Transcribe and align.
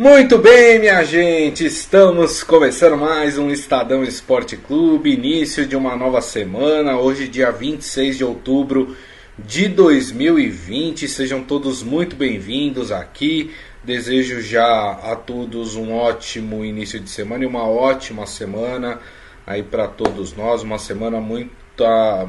Muito 0.00 0.38
bem, 0.38 0.78
minha 0.78 1.04
gente, 1.04 1.66
estamos 1.66 2.42
começando 2.42 2.96
mais 2.96 3.36
um 3.36 3.50
Estadão 3.50 4.02
Esporte 4.02 4.56
Clube, 4.56 5.12
início 5.12 5.66
de 5.66 5.76
uma 5.76 5.94
nova 5.94 6.22
semana, 6.22 6.98
hoje 6.98 7.28
dia 7.28 7.50
26 7.50 8.16
de 8.16 8.24
outubro 8.24 8.96
de 9.38 9.68
2020. 9.68 11.06
Sejam 11.06 11.44
todos 11.44 11.82
muito 11.82 12.16
bem-vindos 12.16 12.90
aqui. 12.90 13.50
Desejo 13.84 14.40
já 14.40 14.92
a 14.92 15.14
todos 15.14 15.76
um 15.76 15.92
ótimo 15.92 16.64
início 16.64 16.98
de 16.98 17.10
semana 17.10 17.44
e 17.44 17.46
uma 17.46 17.68
ótima 17.68 18.24
semana 18.24 19.00
aí 19.46 19.62
para 19.62 19.86
todos 19.86 20.34
nós, 20.34 20.62
uma 20.62 20.78
semana 20.78 21.20
muito 21.20 21.52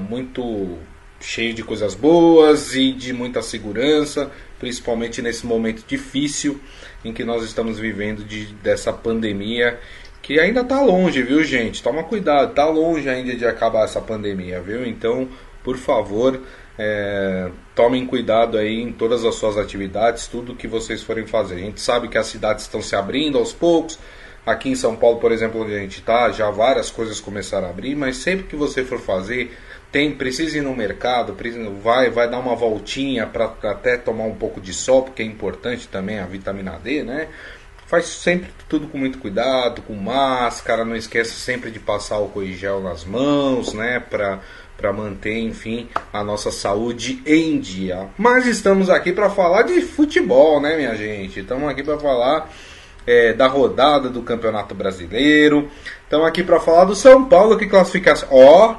muito 0.10 0.78
cheia 1.22 1.54
de 1.54 1.64
coisas 1.64 1.96
boas 1.96 2.76
e 2.76 2.92
de 2.92 3.14
muita 3.14 3.42
segurança, 3.42 4.30
principalmente 4.60 5.22
nesse 5.22 5.46
momento 5.46 5.86
difícil 5.88 6.60
em 7.04 7.14
que 7.14 7.24
nós 7.24 7.44
estamos 7.44 7.80
vivendo 7.80 8.24
de, 8.24 8.46
dessa 8.56 8.94
pandemia 8.94 9.80
que 10.22 10.40
ainda 10.40 10.62
está 10.62 10.80
longe, 10.82 11.24
viu, 11.24 11.44
gente? 11.44 11.82
Toma 11.82 12.04
cuidado, 12.04 12.52
está 12.52 12.66
longe 12.66 13.10
ainda 13.10 13.36
de 13.36 13.46
acabar 13.46 13.86
essa 13.86 14.00
pandemia, 14.00 14.62
viu? 14.62 14.86
Então, 14.86 15.28
por 15.64 15.78
favor, 15.78 16.40
é, 16.78 17.50
tomem 17.76 18.06
cuidado 18.06 18.58
aí 18.58 18.82
em 18.82 18.92
todas 18.92 19.26
as 19.26 19.36
suas 19.36 19.58
atividades, 19.58 20.28
tudo 20.28 20.56
que 20.56 20.68
vocês 20.68 21.02
forem 21.02 21.26
fazer. 21.26 21.56
A 21.56 21.60
gente 21.60 21.82
sabe 21.82 22.08
que 22.08 22.18
as 22.18 22.28
cidades 22.28 22.66
estão 22.66 22.82
se 22.82 22.96
abrindo 22.96 23.38
aos 23.38 23.52
poucos. 23.52 23.98
Aqui 24.46 24.70
em 24.70 24.76
São 24.76 24.96
Paulo, 24.96 25.20
por 25.20 25.32
exemplo, 25.32 25.62
onde 25.62 25.76
a 25.76 25.80
gente 25.80 26.00
está, 26.00 26.32
já 26.32 26.50
várias 26.50 26.90
coisas 26.90 27.20
começaram 27.20 27.68
a 27.68 27.70
abrir, 27.70 27.96
mas 27.96 28.18
sempre 28.18 28.48
que 28.48 28.56
você 28.56 28.84
for 28.84 29.00
fazer, 29.00 29.56
tem 29.92 30.16
precisa 30.16 30.58
ir 30.58 30.62
no 30.62 30.76
mercado, 30.76 31.34
precisa, 31.34 31.70
vai, 31.70 32.10
vai 32.10 32.30
dar 32.30 32.40
uma 32.40 32.56
voltinha 32.56 33.28
para 33.28 33.54
até 33.64 33.98
tomar 33.98 34.24
um 34.24 34.36
pouco 34.36 34.62
de 34.62 34.74
sol, 34.74 35.04
porque 35.04 35.22
é 35.22 35.26
importante 35.26 35.88
também 35.88 36.20
a 36.20 36.26
vitamina 36.26 36.80
D, 36.82 37.04
né? 37.04 37.28
Faz 37.88 38.06
sempre 38.06 38.50
tudo 38.70 38.88
com 38.88 38.98
muito 38.98 39.18
cuidado, 39.18 39.82
com 39.82 39.94
máscara, 39.94 40.86
não 40.86 40.96
esqueça 40.96 41.34
sempre 41.34 41.70
de 41.70 41.80
passar 41.80 42.16
álcool 42.16 42.44
e 42.44 42.54
gel 42.54 42.80
nas 42.80 43.04
mãos, 43.04 43.74
né? 43.74 44.00
Para 44.00 44.40
para 44.78 44.92
manter, 44.92 45.38
enfim, 45.38 45.88
a 46.12 46.24
nossa 46.24 46.50
saúde 46.50 47.22
em 47.24 47.60
dia. 47.60 48.08
Mas 48.18 48.48
estamos 48.48 48.90
aqui 48.90 49.14
para 49.14 49.30
falar 49.30 49.62
de 49.62 49.80
futebol, 49.82 50.60
né, 50.60 50.76
minha 50.76 50.96
gente? 50.96 51.42
Estamos 51.42 51.70
aqui 51.70 51.84
para 51.84 52.00
falar 52.00 52.50
é, 53.06 53.32
da 53.32 53.48
rodada 53.48 54.10
do 54.10 54.24
Campeonato 54.24 54.74
Brasileiro. 54.74 55.70
Estamos 56.04 56.26
aqui 56.26 56.44
para 56.44 56.60
falar 56.60 56.86
do 56.86 56.96
São 56.96 57.26
Paulo 57.26 57.60
que 57.60 57.68
classificasse. 57.68 58.26
Ó, 58.32 58.76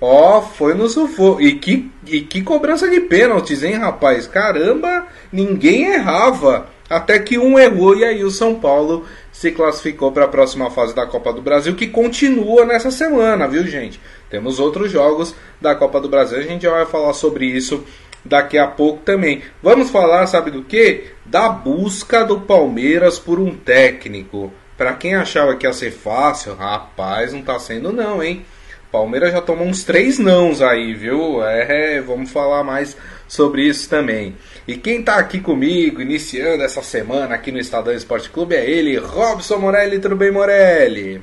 Ó, 0.00 0.38
oh, 0.38 0.42
foi 0.42 0.74
no 0.74 0.88
sufoco. 0.88 1.40
E 1.40 1.54
que, 1.54 1.90
e 2.06 2.20
que 2.20 2.42
cobrança 2.42 2.88
de 2.88 3.00
pênaltis, 3.00 3.62
hein, 3.62 3.74
rapaz? 3.74 4.26
Caramba, 4.26 5.06
ninguém 5.32 5.92
errava. 5.92 6.68
Até 6.88 7.18
que 7.18 7.38
um 7.38 7.58
errou 7.58 7.96
e 7.96 8.04
aí 8.04 8.24
o 8.24 8.30
São 8.30 8.54
Paulo 8.54 9.04
se 9.30 9.50
classificou 9.50 10.10
para 10.10 10.24
a 10.24 10.28
próxima 10.28 10.70
fase 10.70 10.94
da 10.94 11.06
Copa 11.06 11.32
do 11.32 11.42
Brasil, 11.42 11.74
que 11.74 11.86
continua 11.86 12.64
nessa 12.64 12.90
semana, 12.90 13.46
viu, 13.46 13.66
gente? 13.66 14.00
Temos 14.30 14.58
outros 14.58 14.90
jogos 14.90 15.34
da 15.60 15.74
Copa 15.74 16.00
do 16.00 16.08
Brasil, 16.08 16.38
a 16.38 16.42
gente 16.42 16.62
já 16.62 16.70
vai 16.70 16.86
falar 16.86 17.12
sobre 17.12 17.44
isso 17.44 17.84
daqui 18.24 18.58
a 18.58 18.66
pouco 18.66 19.02
também. 19.04 19.42
Vamos 19.62 19.90
falar, 19.90 20.26
sabe 20.26 20.50
do 20.50 20.62
que? 20.62 21.04
Da 21.26 21.48
busca 21.48 22.24
do 22.24 22.40
Palmeiras 22.40 23.18
por 23.18 23.38
um 23.38 23.54
técnico. 23.54 24.52
Para 24.76 24.94
quem 24.94 25.14
achava 25.14 25.56
que 25.56 25.66
ia 25.66 25.72
ser 25.72 25.90
fácil, 25.90 26.54
rapaz, 26.54 27.32
não 27.32 27.42
tá 27.42 27.58
sendo 27.58 27.92
não, 27.92 28.22
hein? 28.22 28.44
Palmeiras 28.90 29.32
já 29.32 29.42
tomou 29.42 29.66
uns 29.66 29.84
três 29.84 30.18
nãos 30.18 30.62
aí, 30.62 30.94
viu? 30.94 31.42
É, 31.42 32.00
vamos 32.00 32.30
falar 32.30 32.64
mais 32.64 32.96
sobre 33.26 33.66
isso 33.66 33.88
também. 33.88 34.34
E 34.66 34.76
quem 34.76 35.00
está 35.00 35.16
aqui 35.16 35.40
comigo, 35.40 36.00
iniciando 36.00 36.62
essa 36.62 36.82
semana 36.82 37.34
aqui 37.34 37.52
no 37.52 37.58
Estadão 37.58 37.92
Esporte 37.92 38.30
Clube, 38.30 38.54
é 38.54 38.68
ele, 38.68 38.96
Robson 38.96 39.58
Morelli. 39.58 39.98
Tudo 39.98 40.16
bem, 40.16 40.30
Morelli? 40.30 41.22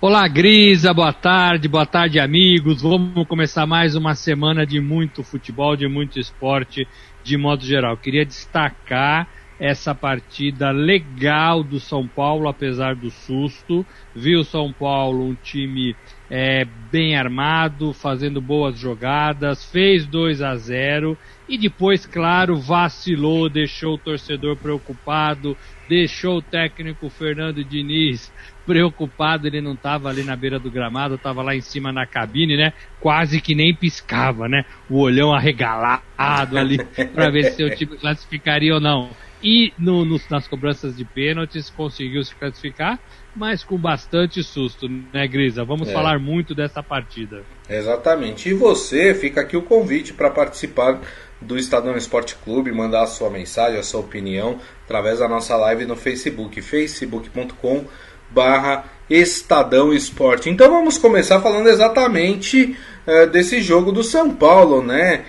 Olá, 0.00 0.28
Grisa, 0.28 0.92
boa 0.92 1.12
tarde, 1.12 1.66
boa 1.66 1.86
tarde, 1.86 2.20
amigos. 2.20 2.82
Vamos 2.82 3.26
começar 3.26 3.66
mais 3.66 3.96
uma 3.96 4.14
semana 4.14 4.66
de 4.66 4.80
muito 4.80 5.24
futebol, 5.24 5.74
de 5.74 5.88
muito 5.88 6.20
esporte, 6.20 6.86
de 7.22 7.36
modo 7.36 7.64
geral. 7.64 7.96
Queria 7.96 8.24
destacar 8.24 9.26
essa 9.58 9.94
partida 9.94 10.70
legal 10.70 11.62
do 11.62 11.78
São 11.78 12.08
Paulo, 12.08 12.48
apesar 12.48 12.96
do 12.96 13.10
susto. 13.10 13.86
Viu 14.14 14.44
São 14.44 14.72
Paulo 14.72 15.28
um 15.28 15.34
time 15.34 15.94
é, 16.28 16.64
bem 16.64 17.16
armado, 17.16 17.92
fazendo 17.92 18.40
boas 18.40 18.78
jogadas, 18.78 19.64
fez 19.70 20.06
2 20.06 20.42
a 20.42 20.56
0 20.56 21.16
e 21.48 21.58
depois, 21.58 22.06
claro, 22.06 22.56
vacilou, 22.56 23.48
deixou 23.50 23.94
o 23.94 23.98
torcedor 23.98 24.56
preocupado, 24.56 25.56
deixou 25.88 26.38
o 26.38 26.42
técnico 26.42 27.10
Fernando 27.10 27.62
Diniz 27.62 28.32
preocupado, 28.64 29.46
ele 29.46 29.60
não 29.60 29.74
estava 29.74 30.08
ali 30.08 30.24
na 30.24 30.34
beira 30.34 30.58
do 30.58 30.70
gramado, 30.70 31.16
estava 31.16 31.42
lá 31.42 31.54
em 31.54 31.60
cima 31.60 31.92
na 31.92 32.06
cabine, 32.06 32.56
né? 32.56 32.72
Quase 32.98 33.40
que 33.40 33.54
nem 33.54 33.74
piscava, 33.74 34.48
né? 34.48 34.64
O 34.88 35.00
olhão 35.00 35.32
arregalado 35.32 36.58
ali 36.58 36.78
para 37.14 37.30
ver 37.30 37.52
se 37.52 37.62
o 37.62 37.74
time 37.76 37.96
classificaria 37.98 38.74
ou 38.74 38.80
não. 38.80 39.10
E 39.44 39.74
no, 39.78 40.06
no, 40.06 40.18
nas 40.30 40.48
cobranças 40.48 40.96
de 40.96 41.04
pênaltis 41.04 41.68
conseguiu 41.68 42.24
se 42.24 42.34
classificar, 42.34 42.98
mas 43.36 43.62
com 43.62 43.76
bastante 43.76 44.42
susto, 44.42 44.88
né, 44.88 45.28
Grisa? 45.28 45.62
Vamos 45.62 45.90
é. 45.90 45.92
falar 45.92 46.18
muito 46.18 46.54
dessa 46.54 46.82
partida. 46.82 47.42
Exatamente. 47.68 48.48
E 48.48 48.54
você, 48.54 49.14
fica 49.14 49.42
aqui 49.42 49.54
o 49.54 49.60
convite 49.60 50.14
para 50.14 50.30
participar 50.30 50.98
do 51.42 51.58
Estadão 51.58 51.94
Esporte 51.94 52.36
Clube, 52.36 52.72
mandar 52.72 53.02
a 53.02 53.06
sua 53.06 53.28
mensagem, 53.28 53.78
a 53.78 53.82
sua 53.82 54.00
opinião, 54.00 54.58
através 54.84 55.18
da 55.18 55.28
nossa 55.28 55.54
live 55.56 55.84
no 55.84 55.94
Facebook, 55.94 56.62
facebook.com 56.62 57.84
barra 58.30 58.86
Estadão 59.10 59.92
Esporte. 59.92 60.48
Então 60.48 60.70
vamos 60.70 60.96
começar 60.96 61.40
falando 61.40 61.68
exatamente 61.68 62.76
uh, 63.06 63.26
desse 63.26 63.60
jogo 63.60 63.92
do 63.92 64.02
São 64.02 64.34
Paulo, 64.34 64.82
né? 64.82 65.26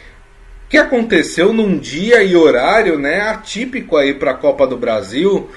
Que 0.70 0.78
aconteceu 0.78 1.54
num 1.54 1.78
dia 1.78 2.24
e 2.24 2.36
horário, 2.36 2.98
né, 2.98 3.22
atípico 3.22 3.98
aí 3.98 4.14
para 4.14 4.32
a 4.32 4.36
Copa 4.36 4.66
do 4.66 4.78
Brasil. 4.78 5.50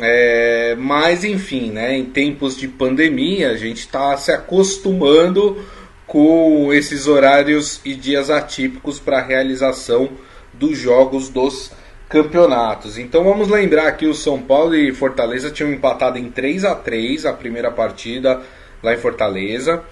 É, 0.00 0.76
mas 0.78 1.24
enfim, 1.24 1.70
né, 1.70 1.96
em 1.96 2.04
tempos 2.04 2.56
de 2.56 2.68
pandemia, 2.68 3.50
a 3.50 3.56
gente 3.56 3.80
está 3.80 4.16
se 4.16 4.30
acostumando 4.30 5.64
com 6.06 6.72
esses 6.72 7.06
horários 7.06 7.80
e 7.84 7.94
dias 7.94 8.30
atípicos 8.30 8.98
para 8.98 9.18
a 9.18 9.22
realização 9.22 10.10
dos 10.52 10.76
jogos 10.76 11.28
dos 11.28 11.70
campeonatos. 12.08 12.98
Então 12.98 13.22
vamos 13.22 13.48
lembrar 13.48 13.92
que 13.92 14.06
o 14.06 14.14
São 14.14 14.42
Paulo 14.42 14.74
e 14.74 14.92
Fortaleza 14.92 15.50
tinham 15.50 15.72
empatado 15.72 16.18
em 16.18 16.28
3 16.28 16.64
a 16.64 16.74
3 16.74 17.24
a 17.24 17.32
primeira 17.32 17.70
partida 17.70 18.42
lá 18.82 18.92
em 18.92 18.98
Fortaleza. 18.98 19.84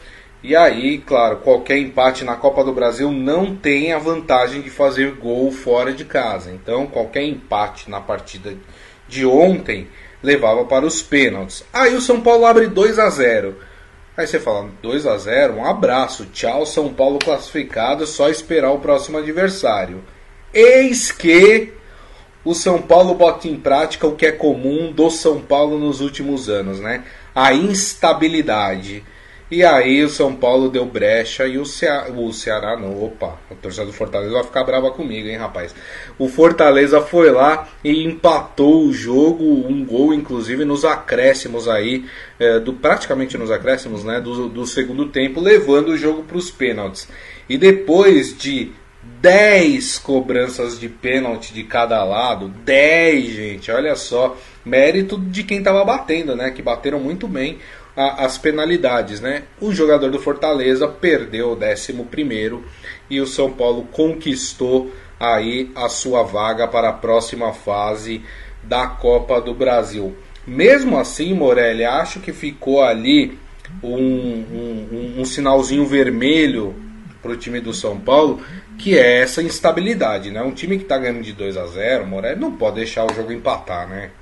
E 0.43 0.54
aí, 0.54 0.99
claro, 0.99 1.38
qualquer 1.38 1.78
empate 1.78 2.25
na 2.25 2.37
Copa 2.37 2.62
do 2.62 2.72
Brasil 2.72 3.10
não 3.10 3.56
tem 3.56 3.93
a 3.93 3.99
vantagem 3.99 4.62
de 4.62 4.71
fazer 4.71 5.12
gol 5.16 5.50
fora 5.50 5.93
de 5.93 6.04
casa. 6.04 6.53
Então, 6.53 6.87
qualquer 6.87 7.25
empate 7.25 7.91
na 7.91 8.00
partida 8.00 8.54
de 9.09 9.26
ontem 9.26 9.88
levava 10.22 10.65
para 10.65 10.87
os 10.87 11.03
pênaltis. 11.03 11.65
Aí 11.72 11.94
o 11.94 12.00
São 12.00 12.21
Paulo 12.21 12.47
abre 12.47 12.69
2 12.69 12.99
a 12.99 13.10
0. 13.10 13.56
Aí 14.16 14.26
você 14.26 14.38
fala, 14.38 14.69
2 14.82 15.06
a 15.06 15.16
0, 15.16 15.54
um 15.54 15.65
abraço, 15.65 16.26
tchau, 16.26 16.66
São 16.66 16.93
Paulo 16.93 17.19
classificado, 17.19 18.06
só 18.06 18.28
esperar 18.28 18.72
o 18.72 18.81
próximo 18.81 19.19
adversário. 19.19 20.03
Eis 20.53 21.12
que 21.12 21.72
o 22.44 22.55
São 22.55 22.81
Paulo 22.81 23.15
bota 23.15 23.47
em 23.47 23.56
prática 23.56 24.06
o 24.06 24.16
que 24.16 24.26
é 24.26 24.32
comum 24.32 24.91
do 24.93 25.10
São 25.10 25.41
Paulo 25.41 25.78
nos 25.78 26.00
últimos 26.00 26.49
anos, 26.49 26.81
né? 26.81 27.05
A 27.34 27.53
instabilidade. 27.53 29.05
E 29.51 29.65
aí 29.65 30.05
o 30.05 30.11
São 30.11 30.35
Paulo 30.35 30.69
deu 30.69 30.85
brecha 30.85 31.47
e 31.47 31.57
o 31.57 31.65
Ceará, 31.65 32.11
o 32.11 32.31
Ceará 32.35 32.77
não, 32.77 33.03
opa, 33.03 33.39
a 33.51 33.55
torcida 33.55 33.87
do 33.87 33.95
Fortaleza 33.95 34.35
vai 34.35 34.45
ficar 34.45 34.63
brava 34.63 34.91
comigo, 34.91 35.27
hein, 35.27 35.37
rapaz. 35.37 35.75
O 36.19 36.29
Fortaleza 36.29 37.01
foi 37.01 37.31
lá 37.31 37.67
e 37.83 38.05
empatou 38.05 38.85
o 38.85 38.93
jogo, 38.93 39.45
um 39.45 39.83
gol 39.87 40.13
inclusive 40.13 40.67
nos 40.67 40.85
acréscimos 40.85 41.67
aí, 41.67 42.05
é, 42.39 42.61
do 42.61 42.75
praticamente 42.75 43.39
nos 43.39 43.50
acréscimos, 43.50 44.05
né, 44.05 44.21
do, 44.21 44.50
do 44.50 44.67
segundo 44.67 45.06
tempo, 45.06 45.41
levando 45.41 45.91
o 45.91 45.97
jogo 45.97 46.25
para 46.25 46.37
os 46.37 46.51
pênaltis. 46.51 47.09
E 47.49 47.56
depois 47.56 48.37
de 48.37 48.71
10 49.21 49.99
cobranças 49.99 50.79
de 50.79 50.89
pênalti 50.89 51.55
de 51.55 51.65
cada 51.65 52.05
lado, 52.05 52.49
10, 52.49 53.25
gente, 53.33 53.71
olha 53.71 53.97
só, 53.97 54.37
mérito 54.65 55.19
de 55.19 55.43
quem 55.43 55.59
estava 55.59 55.85
batendo, 55.85 56.37
né, 56.37 56.51
que 56.51 56.62
bateram 56.62 57.01
muito 57.01 57.27
bem 57.27 57.59
a, 57.99 58.25
as 58.25 58.39
penalidades, 58.39 59.21
né? 59.21 59.43
O 59.61 59.73
jogador 59.73 60.09
do 60.09 60.21
Fortaleza 60.21 60.87
perdeu 60.87 61.49
o 61.49 61.59
11 61.59 62.62
e 63.11 63.21
o 63.21 63.27
São 63.27 63.50
Paulo 63.50 63.89
conquistou 63.91 64.93
aí 65.19 65.73
a 65.75 65.89
sua 65.89 66.23
vaga 66.23 66.69
para 66.69 66.91
a 66.91 66.93
próxima 66.93 67.53
fase 67.53 68.23
da 68.62 68.87
Copa 68.87 69.41
do 69.41 69.53
Brasil. 69.53 70.17
Mesmo 70.47 70.97
assim, 70.97 71.35
Morelli, 71.35 71.85
acho 71.85 72.21
que 72.21 72.33
ficou 72.33 72.85
ali 72.85 73.37
um, 73.83 73.97
um, 73.97 75.15
um 75.19 75.25
sinalzinho 75.25 75.85
vermelho 75.85 76.77
para 77.21 77.33
o 77.33 77.37
time 77.37 77.61
do 77.61 77.75
São 77.75 77.99
Paulo, 77.99 78.41
que 78.79 78.97
é 78.97 79.23
essa 79.23 79.43
instabilidade, 79.43 80.31
né? 80.31 80.41
Um 80.41 80.53
time 80.53 80.77
que 80.77 80.85
está 80.85 80.97
ganhando 80.97 81.21
de 81.21 81.33
2 81.33 81.56
a 81.56 81.67
0 81.67 82.06
Morelli 82.06 82.41
não 82.41 82.53
pode 82.53 82.77
deixar 82.77 83.05
o 83.05 83.12
jogo 83.12 83.33
empatar, 83.33 83.89
né? 83.89 84.12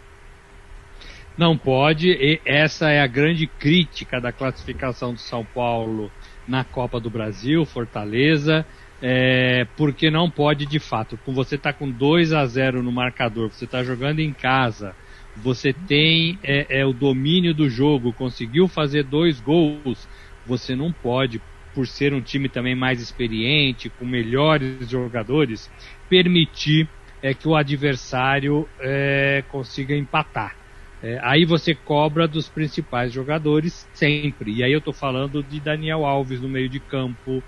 Não 1.36 1.54
pode, 1.56 2.08
e 2.08 2.40
essa 2.46 2.88
é 2.88 3.00
a 3.00 3.06
grande 3.06 3.46
crítica 3.46 4.18
da 4.18 4.32
classificação 4.32 5.12
do 5.12 5.20
São 5.20 5.44
Paulo 5.44 6.10
na 6.48 6.64
Copa 6.64 6.98
do 6.98 7.10
Brasil, 7.10 7.66
Fortaleza, 7.66 8.64
é, 9.02 9.66
porque 9.76 10.10
não 10.10 10.30
pode 10.30 10.64
de 10.64 10.78
fato. 10.78 11.18
Com 11.26 11.34
você 11.34 11.56
está 11.56 11.74
com 11.74 11.90
2 11.90 12.32
a 12.32 12.46
0 12.46 12.82
no 12.82 12.90
marcador, 12.90 13.50
você 13.50 13.66
está 13.66 13.84
jogando 13.84 14.20
em 14.20 14.32
casa, 14.32 14.94
você 15.36 15.74
tem 15.74 16.38
é, 16.42 16.80
é, 16.80 16.86
o 16.86 16.94
domínio 16.94 17.52
do 17.52 17.68
jogo, 17.68 18.14
conseguiu 18.14 18.66
fazer 18.66 19.02
dois 19.02 19.38
gols, 19.38 20.08
você 20.46 20.74
não 20.74 20.90
pode, 20.90 21.38
por 21.74 21.86
ser 21.86 22.14
um 22.14 22.22
time 22.22 22.48
também 22.48 22.74
mais 22.74 22.98
experiente, 23.02 23.90
com 23.90 24.06
melhores 24.06 24.88
jogadores, 24.88 25.70
permitir 26.08 26.88
é, 27.22 27.34
que 27.34 27.46
o 27.46 27.54
adversário 27.54 28.66
é, 28.80 29.44
consiga 29.50 29.94
empatar. 29.94 30.65
É, 31.02 31.19
aí 31.22 31.44
você 31.44 31.75
cobra 31.75 32.26
dos 32.26 32.48
principais 32.48 33.12
jogadores 33.12 33.88
sempre. 33.93 34.54
E 34.54 34.62
aí 34.62 34.72
eu 34.72 34.78
estou 34.78 34.94
falando 34.94 35.43
de 35.43 35.60
Daniel 35.60 36.04
Alves 36.04 36.40
no 36.40 36.48
meio 36.48 36.69
de 36.69 36.81
campo, 36.81 37.43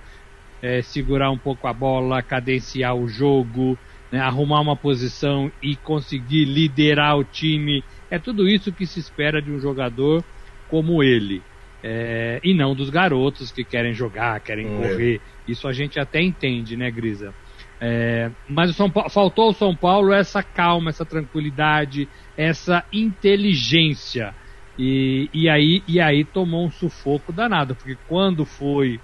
é, 0.61 0.83
segurar 0.83 1.31
um 1.31 1.39
pouco 1.39 1.67
a 1.67 1.73
bola, 1.73 2.23
cadenciar 2.23 2.95
o 2.95 3.09
jogo, 3.09 3.79
né, 4.13 4.21
arrumar 4.21 4.61
uma 4.61 4.77
posição 4.77 5.51
e 5.63 5.77
conseguir 5.77 6.45
liderar 6.45 7.17
o 7.17 7.25
time. 7.25 7.83
É 8.11 8.19
tudo 8.19 8.49
isso 8.49 8.73
que 8.73 8.87
se 8.87 9.01
espera 9.01 9.41
de 9.41 9.51
um 9.51 9.59
jogador 9.59 10.25
como 10.67 11.03
ele. 11.03 11.43
É, 11.83 12.41
e 12.43 12.53
não 12.55 12.75
dos 12.75 12.91
garotos 12.91 13.53
que 13.53 13.65
querem 13.65 13.95
jogar, 13.95 14.41
querem 14.41 14.67
hum, 14.67 14.77
correr. 14.79 15.23
Isso 15.47 15.69
a 15.69 15.73
gente 15.73 15.99
até 15.99 16.21
entende, 16.21 16.77
né, 16.77 16.91
Grisa? 16.91 17.35
É, 17.81 18.31
mas 18.49 18.75
São 18.75 18.91
faltou 19.09 19.47
ao 19.47 19.53
São 19.53 19.75
Paulo 19.75 20.13
essa 20.13 20.43
calma, 20.43 20.91
essa 20.91 21.05
tranquilidade, 21.05 22.09
essa 22.37 22.85
inteligência. 22.93 24.35
E, 24.79 25.29
e, 25.33 25.49
aí, 25.49 25.83
e 25.87 26.01
aí 26.01 26.25
tomou 26.25 26.67
um 26.67 26.71
sufoco 26.71 27.33
danado, 27.33 27.75
porque 27.75 27.97
quando 28.09 28.45
foi 28.45 29.01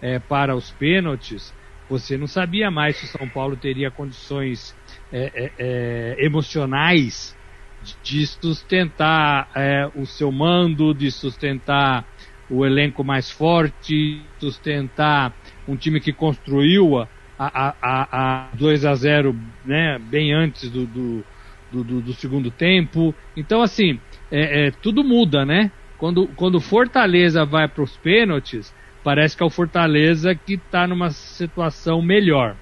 é, 0.00 0.18
para 0.18 0.54
os 0.54 0.70
pênaltis, 0.72 1.52
você 1.88 2.16
não 2.16 2.26
sabia 2.26 2.70
mais 2.70 2.96
se 2.96 3.04
o 3.04 3.08
São 3.08 3.28
Paulo 3.28 3.56
teria 3.56 3.90
condições 3.90 4.74
é, 5.12 5.30
é, 5.34 5.52
é 5.58 6.24
emocionais 6.24 7.36
de 8.02 8.26
sustentar 8.26 9.48
é, 9.54 9.88
o 9.94 10.04
seu 10.04 10.32
mando, 10.32 10.92
de 10.92 11.10
sustentar 11.10 12.04
o 12.48 12.64
elenco 12.64 13.04
mais 13.04 13.30
forte, 13.30 14.22
sustentar 14.38 15.34
um 15.66 15.76
time 15.76 16.00
que 16.00 16.12
construiu 16.12 16.98
a, 16.98 17.08
a, 17.38 17.74
a, 17.80 18.46
a 18.46 18.48
2 18.54 18.84
a 18.84 18.94
0 18.94 19.36
né, 19.64 19.98
bem 19.98 20.32
antes 20.32 20.70
do, 20.70 20.86
do, 20.86 21.24
do, 21.70 22.00
do 22.00 22.12
segundo 22.14 22.50
tempo. 22.50 23.14
Então, 23.36 23.62
assim, 23.62 24.00
é, 24.30 24.68
é, 24.68 24.70
tudo 24.70 25.04
muda, 25.04 25.44
né? 25.44 25.70
Quando, 25.98 26.26
quando 26.28 26.60
Fortaleza 26.60 27.44
vai 27.44 27.68
para 27.68 27.82
os 27.82 27.96
pênaltis, 27.96 28.74
parece 29.02 29.36
que 29.36 29.42
é 29.42 29.46
o 29.46 29.50
Fortaleza 29.50 30.34
que 30.34 30.54
está 30.54 30.86
numa 30.86 31.10
situação 31.10 32.02
melhor. 32.02 32.56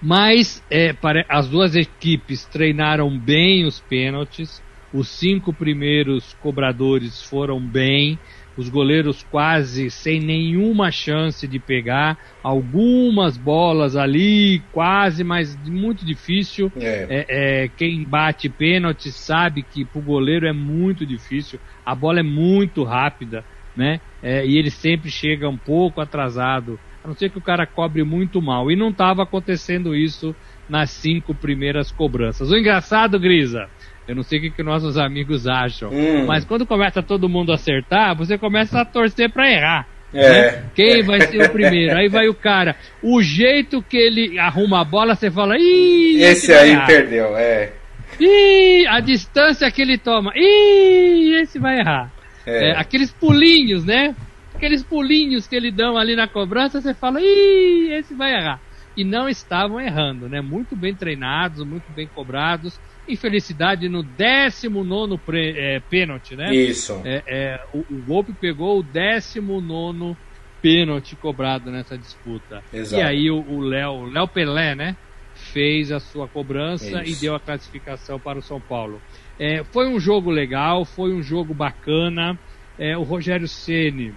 Mas 0.00 0.62
é, 0.70 0.94
as 1.28 1.48
duas 1.48 1.74
equipes 1.74 2.44
treinaram 2.44 3.18
bem 3.18 3.64
os 3.64 3.80
pênaltis, 3.80 4.62
os 4.92 5.08
cinco 5.08 5.52
primeiros 5.52 6.34
cobradores 6.34 7.22
foram 7.22 7.60
bem, 7.60 8.18
os 8.56 8.68
goleiros 8.68 9.22
quase 9.22 9.90
sem 9.90 10.18
nenhuma 10.20 10.90
chance 10.90 11.46
de 11.46 11.58
pegar, 11.58 12.18
algumas 12.42 13.36
bolas 13.36 13.96
ali, 13.96 14.62
quase, 14.72 15.22
mas 15.22 15.56
muito 15.68 16.04
difícil. 16.04 16.72
É. 16.76 17.06
É, 17.08 17.26
é, 17.64 17.68
quem 17.68 18.04
bate 18.04 18.48
pênalti 18.48 19.12
sabe 19.12 19.62
que 19.62 19.84
para 19.84 19.98
o 19.98 20.02
goleiro 20.02 20.46
é 20.46 20.52
muito 20.52 21.04
difícil, 21.04 21.60
a 21.84 21.94
bola 21.94 22.20
é 22.20 22.22
muito 22.22 22.82
rápida 22.82 23.44
né? 23.76 24.00
É, 24.22 24.44
e 24.44 24.56
ele 24.56 24.70
sempre 24.70 25.10
chega 25.10 25.48
um 25.48 25.58
pouco 25.58 26.00
atrasado, 26.00 26.80
a 27.04 27.08
não 27.08 27.14
ser 27.14 27.30
que 27.30 27.38
o 27.38 27.42
cara 27.42 27.66
cobre 27.66 28.02
muito 28.02 28.40
mal. 28.40 28.70
E 28.70 28.74
não 28.74 28.88
estava 28.88 29.22
acontecendo 29.22 29.94
isso 29.94 30.34
nas 30.68 30.90
cinco 30.90 31.34
primeiras 31.34 31.92
cobranças. 31.92 32.50
O 32.50 32.56
engraçado, 32.56 33.20
Grisa, 33.20 33.68
eu 34.06 34.14
não 34.14 34.22
sei 34.22 34.38
o 34.38 34.42
que, 34.42 34.50
que 34.50 34.62
nossos 34.62 34.96
amigos 34.96 35.46
acham, 35.46 35.90
hum. 35.90 36.26
mas 36.26 36.44
quando 36.44 36.66
começa 36.66 37.02
todo 37.02 37.28
mundo 37.28 37.52
a 37.52 37.56
acertar, 37.56 38.16
você 38.16 38.38
começa 38.38 38.80
a 38.80 38.84
torcer 38.84 39.30
para 39.30 39.50
errar. 39.50 39.88
É. 40.14 40.30
Né? 40.30 40.64
Quem 40.74 41.02
vai 41.02 41.20
ser 41.20 41.42
o 41.42 41.50
primeiro? 41.50 41.96
Aí 41.96 42.08
vai 42.08 42.28
o 42.28 42.34
cara. 42.34 42.76
O 43.02 43.20
jeito 43.22 43.82
que 43.82 43.96
ele 43.96 44.38
arruma 44.38 44.80
a 44.80 44.84
bola, 44.84 45.14
você 45.14 45.30
fala, 45.30 45.56
ih, 45.58 46.22
esse, 46.22 46.50
esse 46.50 46.54
aí 46.54 46.70
errar. 46.70 46.86
perdeu, 46.86 47.36
é. 47.36 47.72
Ih, 48.18 48.86
a 48.86 49.00
distância 49.00 49.70
que 49.70 49.82
ele 49.82 49.98
toma, 49.98 50.32
ih, 50.36 51.34
esse 51.42 51.58
vai 51.58 51.80
errar. 51.80 52.12
É. 52.46 52.70
É, 52.70 52.78
aqueles 52.78 53.12
pulinhos, 53.12 53.84
né? 53.84 54.14
Aqueles 54.54 54.82
pulinhos 54.82 55.46
que 55.46 55.54
ele 55.54 55.70
dão 55.70 55.98
ali 55.98 56.14
na 56.16 56.28
cobrança, 56.28 56.80
você 56.80 56.94
fala, 56.94 57.20
ih, 57.20 57.92
esse 57.92 58.14
vai 58.14 58.32
errar. 58.32 58.60
E 58.96 59.04
não 59.04 59.28
estavam 59.28 59.78
errando, 59.78 60.28
né? 60.28 60.40
Muito 60.40 60.74
bem 60.74 60.94
treinados, 60.94 61.66
muito 61.66 61.92
bem 61.92 62.06
cobrados. 62.06 62.80
Infelicidade 63.08 63.88
no 63.88 64.02
19 64.02 65.20
é, 65.34 65.80
pênalti, 65.80 66.34
né? 66.34 66.54
Isso. 66.54 67.00
É, 67.04 67.22
é, 67.26 67.64
o, 67.72 67.78
o 67.78 68.02
Golpe 68.06 68.32
pegou 68.32 68.80
o 68.80 68.82
19 68.82 70.16
pênalti 70.60 71.14
cobrado 71.14 71.70
nessa 71.70 71.96
disputa. 71.96 72.62
Exato. 72.72 73.00
E 73.00 73.04
aí 73.04 73.30
o 73.30 73.60
Léo, 73.60 74.06
Léo 74.06 74.26
Pelé, 74.26 74.74
né? 74.74 74.96
Fez 75.34 75.92
a 75.92 76.00
sua 76.00 76.26
cobrança 76.26 77.02
Isso. 77.02 77.12
e 77.12 77.20
deu 77.20 77.34
a 77.34 77.40
classificação 77.40 78.18
para 78.18 78.38
o 78.38 78.42
São 78.42 78.60
Paulo. 78.60 79.00
É, 79.38 79.62
foi 79.64 79.86
um 79.86 80.00
jogo 80.00 80.30
legal, 80.30 80.84
foi 80.84 81.12
um 81.12 81.22
jogo 81.22 81.52
bacana. 81.52 82.38
É, 82.78 82.96
o 82.96 83.02
Rogério 83.02 83.46
Ceni 83.46 84.14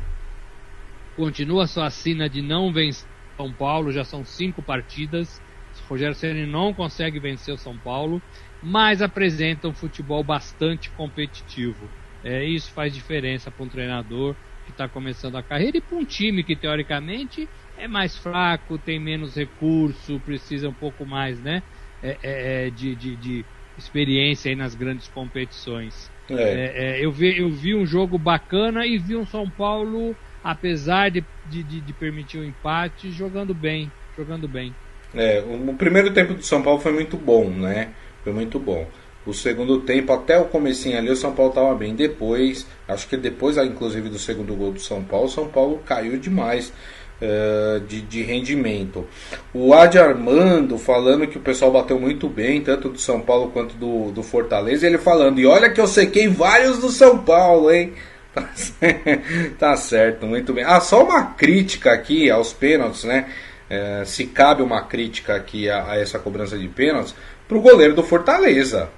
continua 1.16 1.68
sua 1.68 1.90
sina 1.90 2.30
de 2.30 2.42
não 2.42 2.72
vencer 2.72 3.08
São 3.36 3.52
Paulo, 3.52 3.92
já 3.92 4.04
são 4.04 4.24
cinco 4.24 4.62
partidas. 4.62 5.42
O 5.86 5.90
Rogério 5.90 6.16
Ceni 6.16 6.46
não 6.46 6.74
consegue 6.74 7.20
vencer 7.20 7.54
o 7.54 7.58
São 7.58 7.78
Paulo, 7.78 8.22
mas 8.62 9.02
apresenta 9.02 9.68
um 9.68 9.74
futebol 9.74 10.24
bastante 10.24 10.90
competitivo. 10.92 11.90
É, 12.24 12.44
isso 12.44 12.72
faz 12.72 12.94
diferença 12.94 13.50
para 13.50 13.66
um 13.66 13.70
treinador 13.70 14.36
que 14.66 14.72
está 14.72 14.88
começando 14.88 15.36
a 15.36 15.44
carreira 15.44 15.78
e 15.78 15.82
para 15.82 15.98
um 15.98 16.06
time 16.06 16.44
que 16.44 16.56
teoricamente 16.56 17.48
é 17.78 17.88
mais 17.88 18.18
fraco, 18.18 18.78
tem 18.78 19.00
menos 19.00 19.36
recurso, 19.36 20.20
precisa 20.26 20.70
um 20.70 20.74
pouco 20.74 21.06
mais, 21.06 21.40
né? 21.40 21.64
É, 22.04 22.18
é, 22.24 22.68
é 22.68 22.70
de, 22.70 22.96
de, 22.96 23.16
de 23.16 23.46
experiência 23.78 24.54
nas 24.56 24.76
grandes 24.76 25.08
competições. 25.08 26.12
É. 26.30 27.00
É, 27.00 27.06
eu, 27.06 27.12
vi, 27.12 27.40
eu 27.40 27.50
vi 27.50 27.74
um 27.74 27.86
jogo 27.86 28.18
bacana 28.18 28.86
e 28.86 28.98
vi 28.98 29.16
um 29.16 29.26
São 29.26 29.50
Paulo, 29.50 30.16
apesar 30.44 31.10
de, 31.10 31.24
de, 31.48 31.64
de 31.64 31.94
permitir 31.94 32.38
o 32.38 32.42
um 32.42 32.46
empate, 32.46 33.12
jogando 33.12 33.54
bem, 33.54 33.92
jogando 34.16 34.48
bem. 34.48 34.74
É, 35.14 35.42
o, 35.42 35.72
o 35.72 35.74
primeiro 35.76 36.14
tempo 36.14 36.36
do 36.36 36.44
São 36.44 36.62
Paulo 36.62 36.80
foi 36.80 36.92
muito 36.92 37.18
bom, 37.18 37.50
né? 37.50 37.90
Foi 38.24 38.34
muito 38.34 38.60
bom. 38.60 38.88
O 39.26 39.34
segundo 39.34 39.82
tempo, 39.82 40.12
até 40.14 40.40
o 40.40 40.46
comecinho 40.46 40.98
ali, 40.98 41.10
o 41.10 41.16
São 41.16 41.34
Paulo 41.34 41.52
estava 41.52 41.76
bem. 41.76 41.94
Depois, 41.94 42.66
acho 42.88 43.08
que 43.08 43.18
depois, 43.18 43.58
inclusive, 43.58 44.10
do 44.10 44.18
segundo 44.18 44.56
gol 44.56 44.72
do 44.72 44.80
São 44.80 45.04
Paulo, 45.04 45.26
o 45.26 45.30
São 45.30 45.48
Paulo 45.48 45.82
caiu 45.86 46.18
demais. 46.18 46.74
Uh, 47.22 47.82
de, 47.82 48.00
de, 48.00 48.22
rendimento. 48.22 49.06
O 49.54 49.74
Adi 49.74 50.00
Armando 50.00 50.78
falando 50.78 51.28
que 51.28 51.38
o 51.38 51.42
pessoal 51.42 51.70
bateu 51.70 52.00
muito 52.00 52.30
bem, 52.30 52.62
tanto 52.62 52.88
do 52.88 52.98
São 52.98 53.20
Paulo 53.20 53.52
quanto 53.52 53.76
do, 53.76 54.10
do 54.10 54.24
Fortaleza. 54.24 54.88
ele 54.88 54.98
falando, 54.98 55.38
e 55.38 55.46
olha 55.46 55.70
que 55.70 55.82
eu 55.82 55.86
sequei 55.86 56.30
vários 56.30 56.80
do 56.80 56.88
São 56.88 57.18
Paulo, 57.18 57.70
hein? 57.70 57.92
tá 59.60 59.76
certo, 59.76 60.26
muito 60.26 60.54
bem. 60.54 60.64
Ah, 60.64 60.80
só 60.80 61.04
uma 61.04 61.24
crítica 61.34 61.92
aqui 61.92 62.30
aos 62.30 62.54
pênaltis, 62.54 63.04
né? 63.04 63.26
É, 63.70 64.04
se 64.06 64.26
cabe 64.26 64.64
uma 64.64 64.82
crítica 64.82 65.36
aqui 65.36 65.70
a, 65.70 65.92
a 65.92 66.00
essa 66.00 66.18
cobrança 66.18 66.58
de 66.58 66.68
pênaltis, 66.68 67.14
pro 67.48 67.62
goleiro 67.62 67.96
do 67.96 68.04
Fortaleza, 68.04 68.90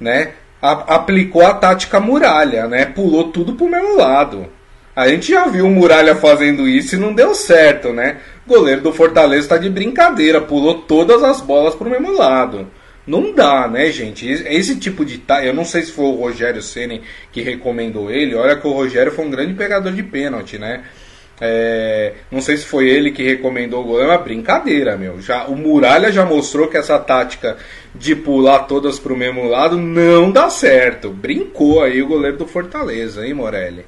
né? 0.00 0.32
A, 0.60 0.96
aplicou 0.96 1.44
a 1.44 1.54
tática 1.54 2.00
muralha, 2.00 2.66
né? 2.66 2.86
Pulou 2.86 3.30
tudo 3.30 3.54
pro 3.54 3.68
mesmo 3.68 3.96
lado. 3.96 4.48
A 4.96 5.08
gente 5.08 5.30
já 5.30 5.46
viu 5.46 5.66
o 5.66 5.70
Muralha 5.70 6.16
fazendo 6.16 6.66
isso 6.66 6.94
e 6.94 6.98
não 6.98 7.12
deu 7.12 7.34
certo, 7.34 7.92
né? 7.92 8.16
O 8.46 8.48
goleiro 8.48 8.80
do 8.80 8.94
Fortaleza 8.94 9.42
está 9.42 9.58
de 9.58 9.68
brincadeira, 9.68 10.40
pulou 10.40 10.82
todas 10.82 11.22
as 11.22 11.38
bolas 11.42 11.74
pro 11.74 11.90
mesmo 11.90 12.12
lado. 12.12 12.66
Não 13.06 13.34
dá, 13.34 13.68
né, 13.68 13.90
gente? 13.90 14.26
Esse 14.26 14.74
tipo 14.76 15.04
de. 15.04 15.22
Eu 15.44 15.52
não 15.52 15.66
sei 15.66 15.82
se 15.82 15.92
foi 15.92 16.06
o 16.06 16.16
Rogério 16.16 16.62
Ceni 16.62 17.02
que 17.30 17.42
recomendou 17.42 18.10
ele. 18.10 18.34
Olha 18.34 18.56
que 18.56 18.66
o 18.66 18.72
Rogério 18.72 19.12
foi 19.12 19.26
um 19.26 19.30
grande 19.30 19.52
pegador 19.52 19.92
de 19.92 20.02
pênalti, 20.02 20.58
né? 20.58 20.82
É, 21.40 22.14
não 22.30 22.40
sei 22.40 22.56
se 22.56 22.64
foi 22.64 22.88
ele 22.88 23.10
que 23.10 23.22
recomendou 23.22 23.82
o 23.82 23.84
gol, 23.84 24.00
é 24.00 24.06
uma 24.06 24.18
brincadeira, 24.18 24.96
meu. 24.96 25.20
Já, 25.20 25.46
o 25.46 25.56
Muralha 25.56 26.10
já 26.10 26.24
mostrou 26.24 26.68
que 26.68 26.78
essa 26.78 26.98
tática 26.98 27.58
de 27.94 28.14
pular 28.14 28.60
todas 28.60 28.98
pro 28.98 29.16
mesmo 29.16 29.44
lado 29.44 29.76
não 29.76 30.30
dá 30.30 30.48
certo. 30.48 31.10
Brincou 31.10 31.82
aí 31.82 32.02
o 32.02 32.08
goleiro 32.08 32.38
do 32.38 32.46
Fortaleza, 32.46 33.26
hein, 33.26 33.34
Morelli? 33.34 33.84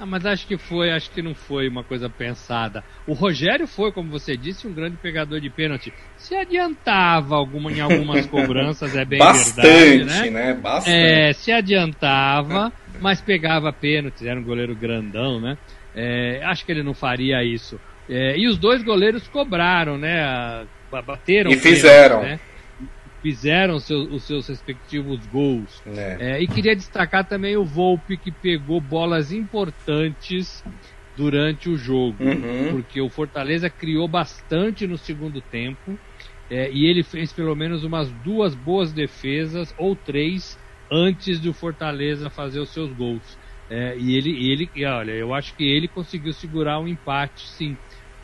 Ah, 0.00 0.06
mas 0.06 0.24
acho 0.24 0.46
que 0.46 0.56
foi, 0.56 0.90
acho 0.90 1.10
que 1.10 1.20
não 1.20 1.34
foi 1.34 1.68
uma 1.68 1.84
coisa 1.84 2.08
pensada. 2.08 2.82
O 3.06 3.12
Rogério 3.12 3.66
foi, 3.66 3.92
como 3.92 4.10
você 4.10 4.34
disse, 4.34 4.66
um 4.66 4.72
grande 4.72 4.96
pegador 4.96 5.38
de 5.40 5.50
pênalti. 5.50 5.92
Se 6.16 6.34
adiantava 6.34 7.36
alguma, 7.36 7.70
em 7.70 7.80
algumas 7.80 8.24
cobranças, 8.26 8.96
é 8.96 9.04
bem 9.04 9.18
Bastante, 9.18 9.98
verdade, 9.98 10.30
né? 10.30 10.46
né? 10.46 10.54
Bastante. 10.54 10.96
É, 10.96 11.32
se 11.34 11.52
adiantava, 11.52 12.72
mas 12.98 13.20
pegava 13.20 13.70
pênaltis, 13.74 14.24
era 14.24 14.40
um 14.40 14.42
goleiro 14.42 14.74
grandão, 14.74 15.38
né? 15.38 15.58
É, 15.94 16.40
acho 16.44 16.64
que 16.64 16.72
ele 16.72 16.82
não 16.82 16.94
faria 16.94 17.42
isso. 17.44 17.80
É, 18.08 18.36
e 18.36 18.48
os 18.48 18.58
dois 18.58 18.82
goleiros 18.82 19.28
cobraram, 19.28 19.96
né? 19.96 20.66
Bateram. 20.90 21.50
E 21.50 21.56
fizeram. 21.56 22.22
Né? 22.22 22.40
fizeram 23.22 23.78
seu, 23.78 24.00
os 24.04 24.24
seus 24.24 24.48
respectivos 24.48 25.20
gols. 25.26 25.82
É. 25.86 26.16
É, 26.20 26.42
e 26.42 26.46
queria 26.46 26.74
destacar 26.74 27.24
também 27.24 27.56
o 27.56 27.64
Volpe 27.64 28.16
que 28.16 28.30
pegou 28.30 28.80
bolas 28.80 29.30
importantes 29.30 30.64
durante 31.16 31.68
o 31.68 31.76
jogo, 31.76 32.24
uhum. 32.24 32.68
porque 32.70 33.00
o 33.00 33.10
Fortaleza 33.10 33.68
criou 33.68 34.08
bastante 34.08 34.86
no 34.86 34.96
segundo 34.96 35.40
tempo 35.40 35.98
é, 36.50 36.70
e 36.72 36.86
ele 36.86 37.02
fez 37.02 37.32
pelo 37.32 37.54
menos 37.54 37.84
umas 37.84 38.10
duas 38.24 38.54
boas 38.54 38.92
defesas 38.92 39.74
ou 39.76 39.94
três 39.94 40.58
antes 40.90 41.38
do 41.38 41.52
Fortaleza 41.52 42.30
fazer 42.30 42.60
os 42.60 42.70
seus 42.70 42.90
gols. 42.92 43.38
É, 43.70 43.96
e 43.96 44.16
ele, 44.16 44.50
ele, 44.50 44.84
olha, 44.84 45.12
eu 45.12 45.32
acho 45.32 45.54
que 45.56 45.62
ele 45.62 45.86
conseguiu 45.86 46.32
segurar 46.32 46.80
um 46.80 46.88
empate, 46.88 47.48
sim, 47.50 47.76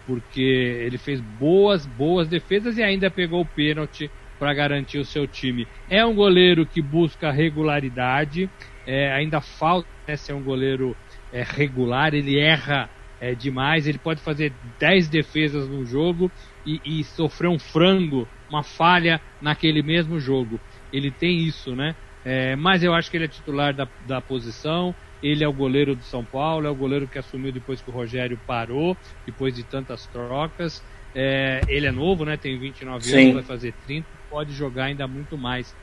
porque 0.05 0.41
ele 0.41 0.99
fez 0.99 1.21
boas, 1.21 1.87
boas 1.87 2.29
defesas 2.29 2.77
e 2.77 2.83
ainda 2.83 3.09
pegou 3.11 3.43
o 3.43 3.49
pênalti 3.49 4.11
para 4.39 4.53
garantir 4.53 4.99
o 4.99 5.05
seu 5.05 5.27
time. 5.27 5.69
É 5.89 6.05
um 6.05 6.15
goleiro 6.15 6.67
que 6.67 6.83
busca 6.83 7.31
regularidade, 7.31 8.51
é, 8.85 9.13
ainda 9.13 9.41
falta 9.41 9.89
né, 10.07 10.17
ser 10.17 10.35
um 10.35 10.43
goleiro 10.43 10.97
é, 11.33 11.43
regular, 11.43 12.13
ele 12.13 12.39
erra 12.39 12.91
é, 13.21 13.35
demais, 13.35 13.87
ele 13.87 13.99
pode 13.99 14.21
fazer 14.21 14.57
10 14.79 15.09
defesas 15.09 15.69
no 15.69 15.85
jogo 15.85 16.33
e, 16.65 16.81
e, 16.85 17.05
sofrer 17.05 17.49
um 17.49 17.59
frango, 17.59 18.29
uma 18.49 18.63
falha 18.63 19.21
naquele 19.41 19.83
mesmo 19.83 20.19
jogo. 20.21 20.61
Ele 20.93 21.11
tem 21.11 21.39
isso, 21.41 21.75
né? 21.75 21.95
É, 22.25 22.57
mas 22.57 22.83
eu 22.83 22.93
acho 22.93 23.11
que 23.11 23.17
ele 23.17 23.25
é 23.25 23.29
titular 23.29 23.75
da, 23.75 23.89
da 24.01 24.21
posição, 24.21 24.95
ele 25.23 25.43
é 25.43 25.49
o 25.49 25.53
goleiro 25.53 25.95
do 25.95 26.03
São 26.05 26.25
Paulo, 26.25 26.67
é 26.67 26.71
o 26.71 26.75
goleiro 26.75 27.07
que 27.07 27.19
assumiu 27.19 27.53
depois 27.53 27.81
que 27.81 27.91
o 27.91 27.93
Rogério 27.93 28.39
parou, 28.47 28.97
depois 29.25 29.55
de 29.55 29.63
tantas 29.63 30.07
trocas. 30.07 30.83
É, 31.15 31.61
ele 31.69 31.87
é 31.87 31.93
novo, 31.93 32.25
né? 32.25 32.37
Tem 32.37 32.59
29 32.59 33.05
Sim. 33.05 33.17
anos, 33.17 33.35
vai 33.35 33.43
fazer 33.43 33.75
30 33.87 34.17
pode 34.31 34.53
jogar 34.53 34.85
ainda 34.85 35.07
muito 35.07 35.39
mais 35.39 35.75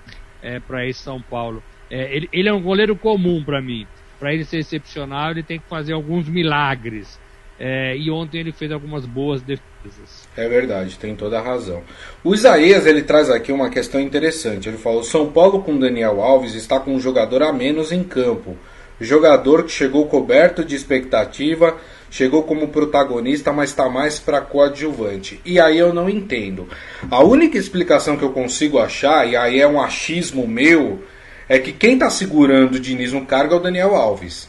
é, 0.42 0.60
para 0.60 0.88
esse 0.88 1.00
São 1.00 1.22
Paulo. 1.22 1.64
É, 1.90 2.16
ele, 2.16 2.30
ele, 2.32 2.50
é 2.50 2.54
um 2.54 2.62
goleiro 2.62 2.96
comum 2.96 3.44
para 3.44 3.62
mim. 3.62 3.88
Para 4.20 4.34
ele 4.34 4.46
ser 4.46 4.58
excepcional, 4.58 5.32
ele 5.32 5.44
tem 5.44 5.60
que 5.60 5.68
fazer 5.68 5.94
alguns 5.94 6.28
milagres. 6.28 7.20
É, 7.60 7.96
e 7.98 8.10
ontem 8.10 8.40
ele 8.40 8.52
fez 8.52 8.72
algumas 8.72 9.06
boas 9.06 9.42
defesas. 9.42 10.28
É 10.36 10.48
verdade, 10.48 10.98
tem 10.98 11.16
toda 11.16 11.40
a 11.40 11.42
razão. 11.42 11.84
O 12.24 12.34
Isaías 12.34 12.86
ele 12.86 13.04
traz 13.04 13.30
aqui 13.30 13.52
uma 13.52 13.70
questão 13.70 14.00
interessante. 14.00 14.68
Ele 14.68 14.78
falou: 14.78 15.04
São 15.04 15.32
Paulo 15.32 15.62
com 15.62 15.78
Daniel 15.78 16.22
Alves 16.22 16.56
está 16.56 16.80
com 16.80 16.96
um 16.96 17.00
jogador 17.00 17.44
a 17.44 17.54
menos 17.54 17.92
em 17.92 18.04
campo. 18.04 18.58
Jogador 19.00 19.64
que 19.64 19.72
chegou 19.72 20.08
coberto 20.08 20.64
de 20.64 20.76
expectativa, 20.76 21.78
chegou 22.10 22.44
como 22.44 22.68
protagonista, 22.68 23.52
mas 23.52 23.72
está 23.72 23.90
mais 23.90 24.20
para 24.20 24.40
coadjuvante. 24.40 25.42
E 25.44 25.60
aí 25.60 25.80
eu 25.80 25.94
não 25.94 26.10
entendo. 26.10 26.68
A 27.10 27.24
única 27.24 27.58
explicação 27.58 28.16
que 28.16 28.24
eu 28.24 28.32
consigo 28.32 28.78
achar, 28.78 29.28
e 29.28 29.36
aí 29.36 29.60
é 29.60 29.68
um 29.68 29.82
achismo 29.82 30.48
meu, 30.48 31.02
é 31.50 31.58
que 31.58 31.72
quem 31.72 31.96
está 31.96 32.10
segurando 32.10 32.76
o 32.76 32.80
Diniz 32.80 33.12
no 33.12 33.26
cargo 33.26 33.56
é 33.56 33.58
o 33.58 33.62
Daniel 33.62 33.96
Alves. 33.96 34.48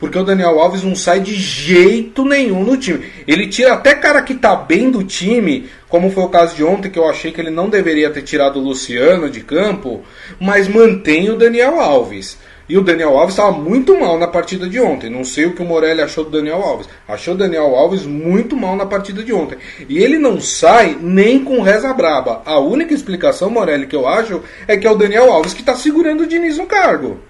Porque 0.00 0.18
o 0.18 0.24
Daniel 0.24 0.58
Alves 0.58 0.82
não 0.82 0.96
sai 0.96 1.20
de 1.20 1.34
jeito 1.34 2.24
nenhum 2.24 2.64
no 2.64 2.78
time. 2.78 3.04
Ele 3.26 3.46
tira 3.48 3.74
até 3.74 3.94
cara 3.94 4.22
que 4.22 4.34
tá 4.34 4.56
bem 4.56 4.90
do 4.90 5.04
time, 5.04 5.68
como 5.90 6.10
foi 6.10 6.24
o 6.24 6.28
caso 6.28 6.56
de 6.56 6.64
ontem, 6.64 6.90
que 6.90 6.98
eu 6.98 7.06
achei 7.06 7.30
que 7.30 7.40
ele 7.40 7.50
não 7.50 7.68
deveria 7.68 8.08
ter 8.08 8.22
tirado 8.22 8.58
o 8.58 8.62
Luciano 8.62 9.28
de 9.28 9.42
campo, 9.42 10.02
mas 10.40 10.66
mantém 10.66 11.28
o 11.28 11.36
Daniel 11.36 11.78
Alves. 11.78 12.38
E 12.70 12.78
o 12.78 12.84
Daniel 12.84 13.18
Alves 13.18 13.34
estava 13.34 13.50
muito 13.50 13.98
mal 13.98 14.16
na 14.16 14.28
partida 14.28 14.68
de 14.68 14.78
ontem. 14.78 15.10
Não 15.10 15.24
sei 15.24 15.46
o 15.46 15.56
que 15.56 15.60
o 15.60 15.64
Morelli 15.64 16.02
achou 16.02 16.22
do 16.22 16.30
Daniel 16.30 16.62
Alves. 16.62 16.88
Achou 17.08 17.34
o 17.34 17.36
Daniel 17.36 17.74
Alves 17.74 18.06
muito 18.06 18.56
mal 18.56 18.76
na 18.76 18.86
partida 18.86 19.24
de 19.24 19.32
ontem. 19.32 19.58
E 19.88 19.98
ele 19.98 20.20
não 20.20 20.40
sai 20.40 20.96
nem 21.00 21.42
com 21.42 21.62
reza 21.62 21.92
braba. 21.92 22.42
A 22.46 22.60
única 22.60 22.94
explicação, 22.94 23.50
Morelli, 23.50 23.88
que 23.88 23.96
eu 23.96 24.06
acho 24.06 24.44
é 24.68 24.76
que 24.76 24.86
é 24.86 24.90
o 24.90 24.94
Daniel 24.94 25.32
Alves 25.32 25.52
que 25.52 25.62
está 25.62 25.74
segurando 25.74 26.20
o 26.20 26.28
Diniz 26.28 26.58
no 26.58 26.66
cargo. 26.66 27.20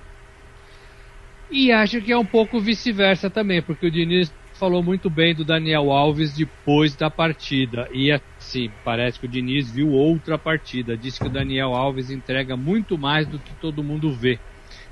E 1.50 1.72
acho 1.72 2.02
que 2.02 2.12
é 2.12 2.18
um 2.18 2.26
pouco 2.26 2.60
vice-versa 2.60 3.30
também, 3.30 3.62
porque 3.62 3.86
o 3.86 3.90
Diniz 3.90 4.30
falou 4.52 4.82
muito 4.82 5.08
bem 5.08 5.34
do 5.34 5.42
Daniel 5.42 5.90
Alves 5.90 6.34
depois 6.34 6.94
da 6.94 7.08
partida. 7.08 7.88
E 7.94 8.12
assim, 8.12 8.70
parece 8.84 9.18
que 9.18 9.24
o 9.24 9.30
Diniz 9.30 9.70
viu 9.70 9.88
outra 9.88 10.36
partida. 10.36 10.98
Disse 10.98 11.18
que 11.18 11.28
o 11.28 11.32
Daniel 11.32 11.74
Alves 11.74 12.10
entrega 12.10 12.58
muito 12.58 12.98
mais 12.98 13.26
do 13.26 13.38
que 13.38 13.54
todo 13.54 13.82
mundo 13.82 14.12
vê. 14.12 14.38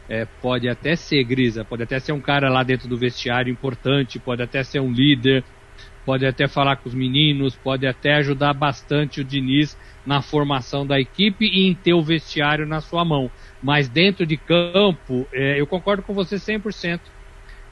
É, 0.08 0.24
pode 0.24 0.68
até 0.68 0.96
ser 0.96 1.22
Grisa, 1.24 1.64
pode 1.64 1.82
até 1.82 1.98
ser 1.98 2.12
um 2.12 2.20
cara 2.20 2.48
lá 2.48 2.62
dentro 2.62 2.88
do 2.88 2.96
vestiário 2.96 3.52
importante, 3.52 4.18
pode 4.18 4.42
até 4.42 4.62
ser 4.62 4.80
um 4.80 4.90
líder, 4.90 5.44
pode 6.04 6.24
até 6.24 6.48
falar 6.48 6.76
com 6.76 6.88
os 6.88 6.94
meninos, 6.94 7.54
pode 7.54 7.86
até 7.86 8.14
ajudar 8.14 8.54
bastante 8.54 9.20
o 9.20 9.24
Diniz 9.24 9.76
na 10.06 10.22
formação 10.22 10.86
da 10.86 10.98
equipe 10.98 11.44
e 11.44 11.68
em 11.68 11.74
ter 11.74 11.92
o 11.92 12.02
vestiário 12.02 12.66
na 12.66 12.80
sua 12.80 13.04
mão. 13.04 13.30
Mas 13.62 13.90
dentro 13.90 14.24
de 14.24 14.38
campo, 14.38 15.28
é, 15.30 15.60
eu 15.60 15.66
concordo 15.66 16.02
com 16.02 16.14
você 16.14 16.36
100%. 16.36 17.00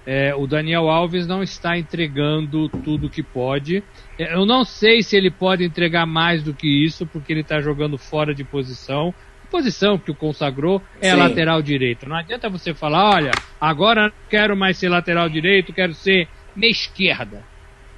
É, 0.05 0.35
o 0.35 0.47
Daniel 0.47 0.89
Alves 0.89 1.27
não 1.27 1.43
está 1.43 1.79
entregando 1.79 2.69
tudo 2.69 3.11
que 3.11 3.23
pode. 3.23 3.83
É, 4.19 4.35
eu 4.35 4.45
não 4.45 4.65
sei 4.65 5.03
se 5.03 5.17
ele 5.17 5.31
pode 5.31 5.65
entregar 5.65 6.05
mais 6.05 6.43
do 6.43 6.53
que 6.53 6.69
isso, 6.69 7.07
porque 7.07 7.33
ele 7.33 7.41
está 7.41 7.61
jogando 7.61 7.97
fora 7.97 8.35
de 8.35 8.45
posição 8.45 9.15
posição 9.47 9.99
que 9.99 10.11
o 10.11 10.15
consagrou 10.15 10.83
é 11.01 11.11
Sim. 11.11 11.13
a 11.13 11.17
lateral 11.17 11.63
direito. 11.63 12.09
Não 12.09 12.17
adianta 12.17 12.49
você 12.49 12.75
falar, 12.75 13.15
olha, 13.15 13.31
agora 13.61 14.05
não 14.05 14.13
quero 14.29 14.57
mais 14.57 14.77
ser 14.77 14.89
lateral 14.89 15.29
direito, 15.29 15.73
quero 15.73 15.95
ser 15.95 16.29
meia 16.55 16.71
esquerda. 16.71 17.43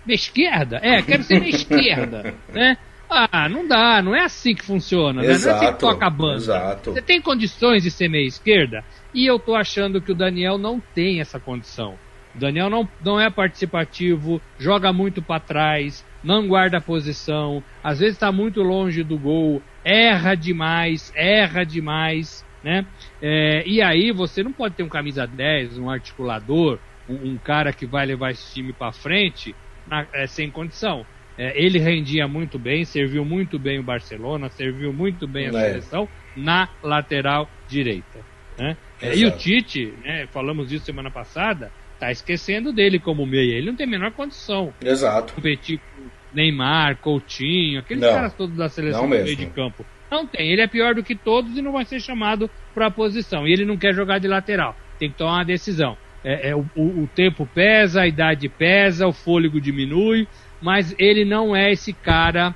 Meia 0.05 0.15
esquerda? 0.15 0.81
É, 0.83 1.03
quero 1.03 1.23
ser 1.23 1.41
meia 1.41 1.55
esquerda, 1.55 2.35
né? 2.53 2.77
Ah, 3.11 3.49
não 3.49 3.67
dá, 3.67 4.03
não 4.03 4.15
é 4.15 4.25
assim 4.25 4.55
que 4.55 4.63
funciona, 4.63 5.23
né? 5.23 5.29
Não 5.29 5.33
é 5.33 5.35
assim 5.35 5.67
que 5.73 5.79
toca 5.79 6.07
a 6.07 6.11
banda. 6.11 6.37
Exato. 6.37 6.93
Você 6.93 7.01
tem 7.01 7.21
condições 7.23 7.83
de 7.83 7.91
ser 7.91 8.09
meia 8.09 8.27
esquerda? 8.27 8.85
E 9.15 9.27
eu 9.27 9.39
tô 9.39 9.55
achando 9.55 10.01
que 10.01 10.13
o 10.13 10.15
Daniel 10.15 10.59
não 10.59 10.79
tem 10.79 11.21
essa 11.21 11.41
condição. 11.41 11.99
O 12.35 12.39
Daniel 12.39 12.69
não, 12.69 12.87
não 13.03 13.19
é 13.19 13.31
participativo, 13.31 14.41
joga 14.59 14.93
muito 14.93 15.23
para 15.23 15.41
trás, 15.41 16.05
não 16.23 16.47
guarda 16.47 16.77
a 16.79 16.81
posição, 16.81 17.63
às 17.83 17.99
vezes 18.01 18.15
está 18.15 18.31
muito 18.31 18.63
longe 18.63 19.03
do 19.03 19.19
gol, 19.19 19.63
erra 19.89 20.35
demais, 20.35 21.11
erra 21.17 21.65
demais, 21.65 22.45
né? 22.63 22.85
É, 23.23 23.63
e 23.67 23.81
aí 23.81 24.13
você 24.13 24.43
não 24.43 24.53
pode 24.53 24.75
ter 24.75 24.83
um 24.83 24.89
camisa 24.89 25.27
10, 25.27 25.79
um 25.79 25.89
articulador, 25.89 26.79
um, 27.09 27.31
um 27.31 27.39
cara 27.39 27.73
que 27.73 27.87
vai 27.87 28.05
levar 28.05 28.31
esse 28.31 28.53
time 28.53 28.73
para 28.73 28.93
frente 28.93 29.55
na, 29.87 30.07
é, 30.13 30.27
sem 30.27 30.51
condição. 30.51 31.07
É, 31.39 31.53
ele 31.57 31.79
rendia 31.79 32.29
muito 32.29 32.59
bem, 32.59 32.85
serviu 32.85 33.25
muito 33.25 33.59
bem 33.59 33.79
o 33.79 33.83
Barcelona, 33.83 34.51
serviu 34.51 34.93
muito 34.93 35.27
bem 35.27 35.47
a 35.47 35.49
é. 35.51 35.53
seleção 35.53 36.09
na 36.37 36.69
lateral 36.83 37.49
direita. 37.67 38.19
Né? 38.59 38.77
É, 39.01 39.17
e 39.17 39.25
o 39.25 39.31
Tite, 39.31 39.95
né, 40.05 40.27
falamos 40.27 40.69
disso 40.69 40.85
semana 40.85 41.11
passada, 41.11 41.73
tá 41.99 42.11
esquecendo 42.11 42.73
dele 42.73 42.99
como 42.99 43.25
meia. 43.25 43.57
Ele 43.57 43.69
não 43.69 43.77
tem 43.77 43.87
a 43.87 43.91
menor 43.91 44.13
condição. 44.13 44.75
Exato. 44.85 45.33
Competir 45.33 45.79
com 45.79 46.18
Neymar, 46.33 46.97
Coutinho, 46.99 47.81
aqueles 47.81 48.03
não, 48.03 48.13
caras 48.13 48.35
todos 48.35 48.57
da 48.57 48.69
seleção 48.69 49.03
do 49.03 49.09
meio 49.09 49.37
de 49.37 49.47
campo. 49.47 49.85
Não 50.11 50.27
tem. 50.27 50.51
Ele 50.51 50.63
é 50.63 50.67
pior 50.67 50.95
do 50.95 51.03
que 51.03 51.15
todos 51.15 51.57
e 51.57 51.63
não 51.63 51.73
vai 51.73 51.85
ser 51.85 52.01
chamado 52.01 52.51
para 52.75 52.87
a 52.87 52.91
posição. 52.91 53.47
E 53.47 53.53
ele 53.53 53.65
não 53.65 53.77
quer 53.77 53.95
jogar 53.95 54.19
de 54.19 54.29
lateral. 54.29 54.75
Tem 54.99 55.11
que 55.11 55.17
tomar 55.17 55.35
uma 55.35 55.45
decisão. 55.45 55.97
É, 56.25 56.51
é 56.51 56.57
o, 56.57 56.67
o, 56.77 57.09
tempo 57.15 57.47
pesa, 57.47 58.03
a 58.03 58.07
idade 58.07 58.49
pesa, 58.49 59.07
o 59.07 59.13
fôlego 59.13 59.61
diminui, 59.61 60.27
mas 60.61 60.95
ele 60.99 61.25
não 61.25 61.55
é 61.55 61.71
esse 61.71 61.93
cara 61.93 62.55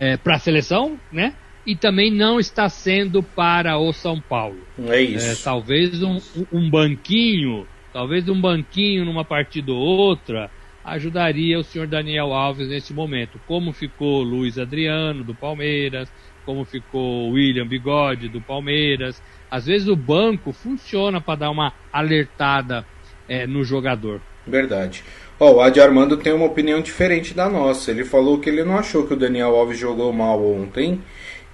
é, 0.00 0.16
para 0.16 0.36
a 0.36 0.38
seleção, 0.38 0.98
né? 1.12 1.34
E 1.66 1.76
também 1.76 2.10
não 2.10 2.40
está 2.40 2.68
sendo 2.68 3.22
para 3.22 3.78
o 3.78 3.92
São 3.92 4.20
Paulo. 4.20 4.58
É 4.88 5.00
isso. 5.02 5.40
É, 5.40 5.44
talvez 5.44 6.02
um, 6.02 6.18
um 6.50 6.68
banquinho 6.68 7.66
Talvez 7.92 8.28
um 8.28 8.40
banquinho 8.40 9.04
numa 9.04 9.24
partida 9.24 9.72
ou 9.72 9.78
outra 9.78 10.50
ajudaria 10.84 11.58
o 11.58 11.64
senhor 11.64 11.86
Daniel 11.86 12.32
Alves 12.32 12.68
nesse 12.68 12.92
momento. 12.92 13.40
Como 13.46 13.72
ficou 13.72 14.22
Luiz 14.22 14.58
Adriano 14.58 15.22
do 15.24 15.34
Palmeiras, 15.34 16.10
como 16.44 16.64
ficou 16.64 17.30
William 17.30 17.66
Bigode 17.66 18.28
do 18.28 18.40
Palmeiras. 18.40 19.22
Às 19.50 19.66
vezes 19.66 19.86
o 19.88 19.96
banco 19.96 20.52
funciona 20.52 21.20
para 21.20 21.40
dar 21.40 21.50
uma 21.50 21.72
alertada 21.92 22.86
é, 23.28 23.46
no 23.46 23.62
jogador. 23.62 24.20
Verdade. 24.46 25.04
Oh, 25.38 25.52
o 25.52 25.60
Adi 25.60 25.80
Armando 25.80 26.16
tem 26.16 26.32
uma 26.32 26.46
opinião 26.46 26.80
diferente 26.80 27.34
da 27.34 27.48
nossa. 27.48 27.90
Ele 27.90 28.04
falou 28.04 28.40
que 28.40 28.48
ele 28.48 28.64
não 28.64 28.78
achou 28.78 29.06
que 29.06 29.12
o 29.12 29.16
Daniel 29.16 29.54
Alves 29.54 29.78
jogou 29.78 30.12
mal 30.12 30.42
ontem. 30.42 31.00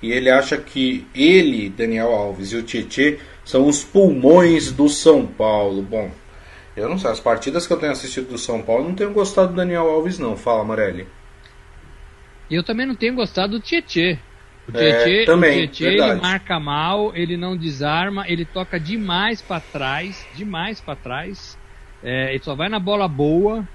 E 0.01 0.13
ele 0.13 0.31
acha 0.31 0.57
que 0.57 1.07
ele, 1.15 1.69
Daniel 1.71 2.13
Alves 2.13 2.53
e 2.53 2.57
o 2.57 2.63
Tietê 2.63 3.19
são 3.45 3.67
os 3.67 3.83
pulmões 3.83 4.71
do 4.71 4.89
São 4.89 5.27
Paulo. 5.27 5.83
Bom, 5.83 6.11
Eu 6.77 6.89
não 6.89 6.99
sei, 6.99 7.11
as 7.11 7.21
partidas 7.21 7.67
que 7.67 7.73
eu 7.73 7.79
tenho 7.79 7.93
assistido 7.93 8.29
do 8.31 8.39
São 8.39 8.63
Paulo 8.63 8.89
não 8.89 8.95
tenho 8.95 9.13
gostado 9.13 9.49
do 9.49 9.55
Daniel 9.55 9.89
Alves 9.89 10.19
não. 10.19 10.37
Fala, 10.37 10.65
Morelli. 10.65 11.07
Eu 12.51 12.63
também 12.63 12.87
não 12.87 12.95
tenho 12.95 13.15
gostado 13.15 13.53
do 13.59 13.61
Tietê. 13.61 14.19
O 14.73 14.77
É, 14.77 15.05
Tietê, 15.05 15.25
também, 15.25 15.65
o 15.65 15.69
Tietê 15.69 15.95
ele 15.95 16.15
marca 16.15 16.59
mal, 16.59 17.15
ele 17.15 17.37
não 17.37 17.57
desarma, 17.57 18.25
ele 18.29 18.45
toca 18.45 18.79
demais 18.81 19.41
pra 19.41 19.61
trás, 19.61 20.27
demais 20.35 20.81
pra 20.81 20.97
trás. 20.97 21.57
É, 22.03 22.31
ele 22.35 22.43
só 22.43 22.55
vai 22.55 22.69
na 22.69 22.79
bola 22.79 23.07
boa 23.09 23.67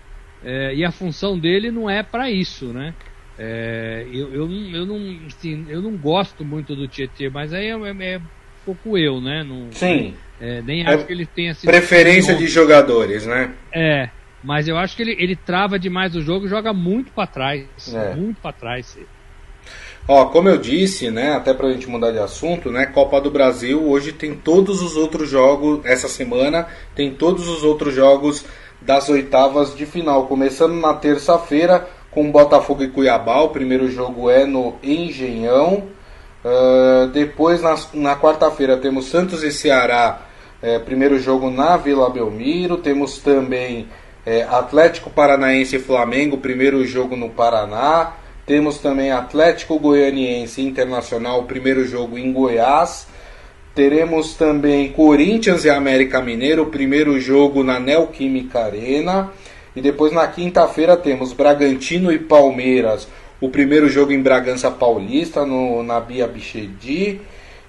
é, 0.44 0.76
e 0.76 0.84
a 0.86 0.92
função 0.92 1.38
dele 1.38 1.72
não 1.72 1.90
é 1.90 2.04
pra 2.04 2.30
isso, 2.30 2.66
né? 2.68 2.94
É, 3.38 4.06
eu, 4.12 4.34
eu, 4.34 4.48
não- 4.48 4.76
eu, 4.76 4.86
não, 4.86 5.26
assim, 5.28 5.66
eu 5.70 5.82
não 5.82 5.96
gosto 5.96 6.44
muito 6.44 6.76
do 6.76 6.88
Tietê, 6.88 7.30
mas 7.30 7.54
aí 7.54 7.68
é, 7.68 7.72
é- 7.72 8.14
é 8.16 8.18
um 8.18 8.22
pouco 8.66 8.98
eu, 8.98 9.22
né? 9.22 9.44
Não, 9.44 9.72
Sim. 9.72 10.16
É, 10.40 10.62
nem 10.62 10.86
É 10.86 10.94
acho 10.94 11.06
que 11.06 11.14
ele 11.14 11.26
tenha 11.26 11.54
sido 11.54 11.70
Preferência 11.70 12.36
de 12.36 12.48
jogadores, 12.48 13.26
né? 13.26 13.52
É, 13.74 14.10
mas 14.44 14.68
eu 14.68 14.78
acho 14.78 14.96
que 14.96 15.02
ele, 15.02 15.16
ele 15.20 15.36
trava 15.36 15.78
demais 15.78 16.16
o 16.16 16.22
jogo 16.22 16.46
e 16.46 16.50
joga 16.50 16.74
muito 16.74 17.12
pra 17.12 17.28
trás. 17.28 17.66
É. 17.94 18.16
Muito 18.16 18.40
pra 18.42 18.52
trás. 18.52 18.98
Ó, 20.08 20.26
como 20.26 20.50
eu 20.50 20.58
disse, 20.58 21.12
né, 21.12 21.34
até 21.34 21.54
pra 21.54 21.72
gente 21.72 21.88
mudar 21.88 22.12
de 22.12 22.18
assunto, 22.18 22.72
né, 22.72 22.88
Copa 22.88 23.22
do 23.22 23.30
Brasil 23.30 23.88
hoje 23.88 24.12
tem 24.12 24.34
todos 24.34 24.82
os 24.82 24.96
outros 24.96 25.30
jogos, 25.30 25.86
essa 25.86 26.08
semana 26.08 26.66
tem 26.96 27.14
todos 27.14 27.48
os 27.48 27.64
outros 27.64 27.94
jogos 27.94 28.44
das 28.82 29.08
oitavas 29.08 29.76
de 29.76 29.86
final, 29.86 30.26
começando 30.26 30.74
na 30.74 30.96
terça-feira 30.96 31.88
com 32.10 32.32
Botafogo 32.32 32.82
e 32.82 32.88
Cuiabá, 32.88 33.42
o 33.42 33.50
primeiro 33.50 33.92
jogo 33.92 34.32
é 34.32 34.46
no 34.46 34.78
Engenhão, 34.82 35.84
Ah, 36.44 37.10
depois 37.12 37.62
na, 37.62 37.76
na 37.94 38.16
quarta-feira 38.16 38.78
temos 38.78 39.06
Santos 39.06 39.44
e 39.44 39.52
Ceará, 39.52 40.22
eh, 40.62 40.80
primeiro 40.80 41.20
jogo 41.20 41.50
na 41.50 41.78
Vila 41.78 42.10
Belmiro, 42.10 42.78
temos 42.78 43.20
também 43.20 43.88
eh, 44.26 44.48
Atlético 44.50 45.10
Paranaense 45.10 45.78
e 45.78 45.80
Flamengo, 45.80 46.38
primeiro 46.38 46.86
jogo 46.86 47.16
no 47.16 47.30
Paraná, 47.30 48.14
temos 48.50 48.80
também 48.80 49.12
Atlético 49.12 49.78
Goianiense 49.78 50.60
Internacional, 50.62 51.44
primeiro 51.44 51.86
jogo 51.86 52.18
em 52.18 52.34
Goiás. 52.34 53.06
Teremos 53.76 54.34
também 54.34 54.92
Corinthians 54.92 55.66
e 55.66 55.70
América 55.70 56.20
Mineiro, 56.20 56.66
primeiro 56.66 57.20
jogo 57.20 57.64
na 57.64 57.80
Neoquímica 57.80 58.62
Arena. 58.62 59.32
E 59.76 59.82
depois 59.82 60.12
na 60.12 60.26
quinta-feira 60.26 60.98
temos 60.98 61.32
Bragantino 61.32 62.12
e 62.12 62.18
Palmeiras, 62.18 63.08
o 63.40 63.50
primeiro 63.50 63.88
jogo 63.88 64.12
em 64.12 64.20
Bragança 64.20 64.72
Paulista, 64.72 65.46
no, 65.46 65.84
na 65.84 66.00
Bia 66.00 66.28
Bichedi. 66.28 67.22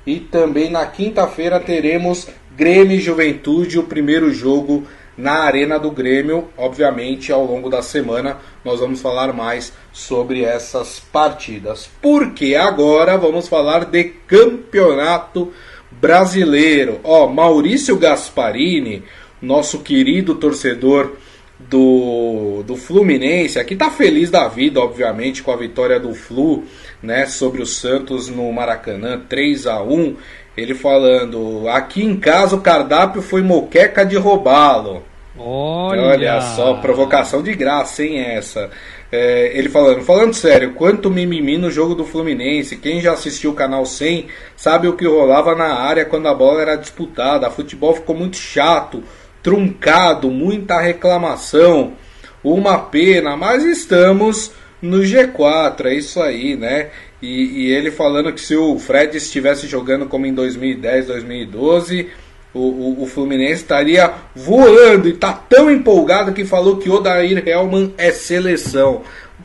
E 0.07 0.19
também 0.19 0.71
na 0.71 0.87
quinta-feira 0.87 1.61
teremos 1.61 2.27
Grêmio 2.57 2.97
e 2.97 3.01
Juventude, 3.01 3.79
o 3.79 3.85
primeiro 3.85 4.33
jogo 4.33 4.87
na 5.17 5.45
Arena 5.45 5.79
do 5.79 5.91
Grêmio. 5.91 6.49
Obviamente, 6.57 7.33
ao 7.33 7.45
longo 7.45 7.69
da 7.69 7.83
semana, 7.83 8.39
nós 8.65 8.81
vamos 8.81 9.01
falar 9.01 9.33
mais 9.33 9.73
sobre 9.93 10.43
essas 10.43 10.99
partidas. 10.99 11.89
Porque 12.01 12.55
agora 12.55 13.17
vamos 13.17 13.49
falar 13.49 13.85
de 13.85 14.05
campeonato 14.27 15.53
brasileiro. 15.91 17.01
Ó, 17.05 17.29
Maurício 17.29 17.97
Gasparini, 17.97 19.05
nosso 19.41 19.81
querido 19.81 20.35
torcedor 20.35 21.17
do, 21.59 22.63
do 22.67 22.75
Fluminense, 22.75 23.59
aqui 23.59 23.77
tá 23.77 23.91
feliz 23.91 24.31
da 24.31 24.49
vida, 24.49 24.81
obviamente, 24.81 25.43
com 25.43 25.53
a 25.53 25.57
vitória 25.57 26.01
do 26.01 26.15
Flu, 26.15 26.65
né, 27.03 27.27
sobre 27.27 27.61
o 27.61 27.67
Santos 27.67 28.29
no 28.29 28.51
Maracanã, 28.51 29.21
3 29.29 29.67
a 29.67 29.83
1 29.83 30.17
Ele 30.57 30.75
falando, 30.75 31.69
aqui 31.69 32.05
em 32.05 32.17
casa 32.17 32.57
o 32.57 32.61
cardápio 32.61 33.23
foi 33.23 33.43
moqueca 33.43 34.05
de 34.05 34.17
roubá-lo. 34.17 35.03
Olha, 35.39 36.03
Olha 36.03 36.41
só, 36.41 36.75
provocação 36.75 37.43
de 37.43 37.55
graça, 37.55 38.05
hein, 38.05 38.21
essa. 38.21 38.71
É, 39.13 39.51
ele 39.55 39.69
falando, 39.69 40.03
falando 40.03 40.35
sério, 40.35 40.75
quanto 40.75 41.11
mimimi 41.11 41.57
no 41.57 41.71
jogo 41.71 41.95
do 41.95 42.05
Fluminense. 42.05 42.77
Quem 42.77 43.01
já 43.01 43.13
assistiu 43.13 43.51
o 43.51 43.55
canal 43.55 43.85
100 43.87 44.27
sabe 44.57 44.87
o 44.87 44.97
que 44.97 45.07
rolava 45.07 45.55
na 45.55 45.75
área 45.75 46.05
quando 46.05 46.29
a 46.29 46.35
bola 46.35 46.63
era 46.63 46.77
disputada. 46.77 47.47
A 47.47 47.51
futebol 47.51 47.95
ficou 47.95 48.15
muito 48.15 48.37
chato, 48.37 49.03
truncado, 49.43 50.31
muita 50.31 50.81
reclamação. 50.81 51.95
Uma 52.43 52.79
pena, 52.79 53.37
mas 53.37 53.65
estamos 53.65 54.53
no 54.81 54.99
G4, 54.99 55.87
é 55.87 55.95
isso 55.95 56.23
aí, 56.23 56.57
né? 56.57 56.91
E, 57.23 57.67
e 57.67 57.73
ele 57.73 57.91
falando 57.91 58.33
que 58.33 58.41
se 58.41 58.57
o 58.57 58.79
Fred 58.79 59.17
estivesse 59.17 59.67
jogando 59.67 60.07
como 60.07 60.27
em 60.27 60.33
2010, 60.33 61.07
2012, 61.07 62.09
o, 62.53 62.59
o, 62.59 63.03
o 63.03 63.07
Fluminense 63.07 63.63
estaria 63.63 64.13
voando 64.35 65.09
e 65.09 65.13
tá 65.13 65.33
tão 65.33 65.71
empolgado 65.71 66.33
que 66.33 66.45
falou 66.45 66.79
que 66.79 66.91
Odair 66.91 67.47
Helman 67.47 67.93
é 67.97 68.11
seleção. 68.11 69.03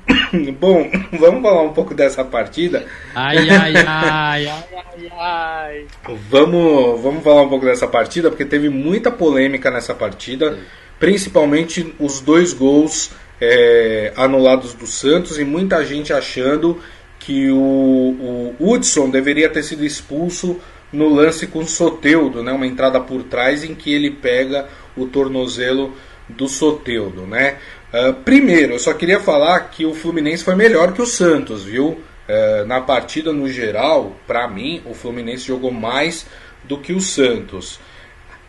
Bom, 0.60 0.90
vamos 1.20 1.42
falar 1.42 1.62
um 1.62 1.74
pouco 1.74 1.94
dessa 1.94 2.24
partida. 2.24 2.86
Ai, 3.14 3.50
ai, 3.50 3.74
ai, 3.76 3.76
ai, 3.88 4.48
ai, 4.48 5.12
ai. 5.18 5.86
Vamos, 6.30 7.02
vamos 7.02 7.24
falar 7.24 7.44
um 7.44 7.50
pouco 7.50 7.66
dessa 7.66 7.88
partida, 7.88 8.30
porque 8.30 8.46
teve 8.46 8.70
muita 8.70 9.12
polêmica 9.12 9.70
nessa 9.70 9.94
partida, 9.94 10.58
principalmente 11.00 11.94
os 12.00 12.22
dois 12.22 12.54
gols 12.54 13.12
é, 13.40 14.14
anulados 14.16 14.74
do 14.74 14.88
Santos 14.88 15.38
e 15.38 15.44
muita 15.44 15.84
gente 15.86 16.14
achando 16.14 16.80
que 17.26 17.50
o, 17.50 17.58
o 17.58 18.56
Hudson 18.60 19.10
deveria 19.10 19.50
ter 19.50 19.64
sido 19.64 19.84
expulso 19.84 20.60
no 20.94 21.10
lance 21.10 21.48
com 21.48 21.60
o 21.60 21.68
Soteudo, 21.68 22.44
né, 22.44 22.52
uma 22.52 22.68
entrada 22.68 23.00
por 23.00 23.24
trás 23.24 23.64
em 23.64 23.74
que 23.74 23.92
ele 23.92 24.12
pega 24.12 24.68
o 24.96 25.08
tornozelo 25.08 25.94
do 26.30 26.48
Soteudo, 26.48 27.26
né? 27.26 27.58
Uh, 27.94 28.14
primeiro, 28.14 28.74
eu 28.74 28.80
só 28.80 28.94
queria 28.94 29.20
falar 29.20 29.60
que 29.70 29.86
o 29.86 29.94
Fluminense 29.94 30.44
foi 30.44 30.56
melhor 30.56 30.94
que 30.94 31.02
o 31.02 31.06
Santos, 31.06 31.64
viu? 31.64 32.00
Uh, 32.28 32.66
na 32.66 32.82
partida 32.82 33.32
no 33.32 33.50
geral, 33.50 34.16
para 34.26 34.48
mim, 34.48 34.82
o 34.86 34.94
Fluminense 34.94 35.48
jogou 35.48 35.72
mais 35.72 36.26
do 36.64 36.78
que 36.78 36.94
o 36.94 37.02
Santos. 37.02 37.80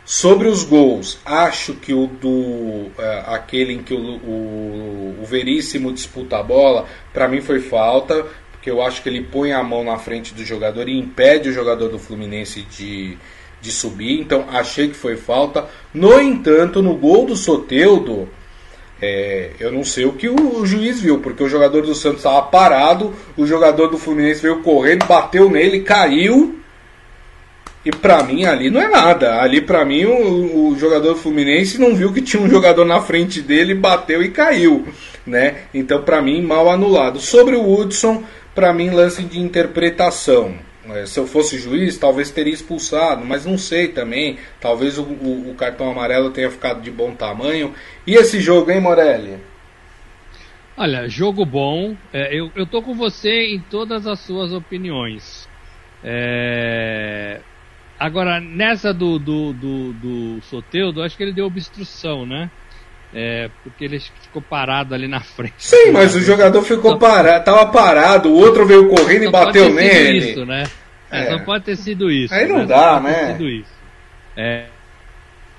Sobre 0.05 0.47
os 0.47 0.63
gols, 0.63 1.19
acho 1.25 1.75
que 1.75 1.93
o 1.93 2.07
do 2.07 2.29
uh, 2.29 2.93
aquele 3.27 3.73
em 3.73 3.83
que 3.83 3.93
o, 3.93 3.99
o, 3.99 5.17
o 5.21 5.27
Veríssimo 5.27 5.93
disputa 5.93 6.39
a 6.39 6.43
bola, 6.43 6.87
para 7.13 7.27
mim 7.27 7.41
foi 7.41 7.61
falta, 7.61 8.25
porque 8.67 8.71
eu 8.73 8.83
acho 8.83 9.01
que 9.01 9.09
ele 9.09 9.23
põe 9.23 9.53
a 9.53 9.63
mão 9.63 9.85
na 9.85 9.97
frente 9.97 10.35
do 10.35 10.45
jogador 10.45 10.89
e 10.89 10.99
impede 10.99 11.49
o 11.49 11.53
jogador 11.53 11.89
do 11.89 12.01
Fluminense 12.01 12.63
de, 12.63 13.17
de 13.61 13.71
subir, 13.71 14.21
então 14.21 14.47
achei 14.51 14.89
que 14.89 14.97
foi 14.97 15.17
falta. 15.17 15.67
No 15.95 16.21
entanto, 16.21 16.83
no 16.83 16.97
gol 16.97 17.27
do 17.27 17.37
Soteudo, 17.37 18.29
é, 19.01 19.51
eu 19.61 19.71
não 19.71 19.85
sei 19.85 20.05
o 20.05 20.15
que 20.15 20.29
o, 20.29 20.59
o 20.59 20.67
juiz 20.67 21.01
viu, 21.01 21.21
porque 21.21 21.45
o 21.45 21.49
jogador 21.49 21.83
do 21.83 21.95
Santos 21.95 22.19
estava 22.19 22.43
parado, 22.43 23.15
o 23.37 23.47
jogador 23.47 23.87
do 23.87 23.99
Fluminense 23.99 24.43
veio 24.43 24.61
correndo, 24.63 25.07
bateu 25.07 25.49
nele, 25.49 25.83
caiu. 25.83 26.59
E 27.85 27.93
pra 27.93 28.25
mim 28.25 28.47
ali 28.47 28.69
não 28.69 28.83
é 28.83 28.89
nada. 28.89 29.41
Ali 29.41 29.61
pra 29.61 29.85
mim 29.85 30.07
o, 30.07 30.71
o, 30.71 30.77
jogador 30.77 31.11
do 31.11 31.21
Fluminense 31.21 31.79
não 31.79 31.95
viu 31.95 32.13
que 32.13 32.21
tinha 32.21 32.43
um 32.43 32.51
jogador 32.51 32.85
na 32.85 33.01
frente 33.01 33.41
dele, 33.41 33.77
bateu 33.77 34.25
e 34.25 34.31
caiu, 34.31 34.89
né? 35.25 35.59
Então 35.73 36.03
pra 36.03 36.21
mim 36.21 36.43
mal 36.43 36.69
anulado. 36.69 37.21
Sobre 37.21 37.55
o 37.55 37.63
Hudson, 37.73 38.25
pra 38.57 38.73
mim 38.73 38.89
lance 38.91 39.23
de 39.23 39.39
interpretação. 39.39 40.59
É, 40.89 41.05
se 41.05 41.19
eu 41.21 41.27
fosse 41.27 41.59
juiz, 41.59 41.99
talvez 41.99 42.31
teria 42.31 42.55
expulsado, 42.55 43.25
mas 43.25 43.45
não 43.45 43.59
sei 43.59 43.89
também. 43.89 44.39
Talvez 44.61 44.99
o, 44.99 45.03
o, 45.03 45.51
o, 45.51 45.55
cartão 45.55 45.91
amarelo 45.91 46.31
tenha 46.31 46.51
ficado 46.51 46.81
de 46.81 46.91
bom 46.91 47.15
tamanho. 47.15 47.75
E 48.07 48.15
esse 48.15 48.41
jogo, 48.41 48.71
hein, 48.71 48.81
Morelli? 48.81 49.39
Olha, 50.77 51.09
jogo 51.09 51.45
bom. 51.45 51.97
É, 52.13 52.35
eu, 52.35 52.51
eu 52.55 52.67
tô 52.67 52.81
com 52.81 52.95
você 52.95 53.55
em 53.55 53.61
todas 53.61 54.07
as 54.07 54.21
suas 54.21 54.53
opiniões. 54.53 55.49
É... 56.03 57.41
Agora, 57.99 58.41
nessa 58.41 58.93
do, 58.93 59.19
do, 59.19 59.53
do, 59.53 59.93
do 59.95 60.43
Soteudo, 60.43 61.03
acho 61.03 61.17
que 61.17 61.23
ele 61.23 61.33
deu 61.33 61.47
obstrução, 61.47 62.25
né? 62.25 62.51
É, 63.19 63.49
porque 63.63 63.83
ele 63.83 63.99
ficou 63.99 64.43
parado 64.43 64.95
ali 64.95 65.09
na 65.09 65.21
frente. 65.21 65.55
Sim, 65.57 65.91
mas 65.91 66.15
o 66.15 66.21
jogador 66.21 66.63
ficou 66.63 66.99
parado, 66.99 67.43
tava 67.47 67.65
parado, 67.73 68.29
o 68.29 68.35
outro 68.35 68.67
veio 68.67 68.91
correndo 68.91 69.25
e 69.25 69.31
bateu 69.31 69.73
nele. 69.73 70.33
Isso, 70.33 70.45
né? 70.45 70.65
É, 71.11 71.23
é. 71.23 71.31
Só 71.31 71.39
pode 71.43 71.65
ter 71.65 71.77
sido 71.77 72.11
isso. 72.11 72.35
Aí 72.35 72.47
não 72.47 72.59
né? 72.59 72.67
dá, 72.67 73.01
né? 73.01 73.33
Sido 73.33 73.49
isso. 73.49 73.73
É, 74.37 74.67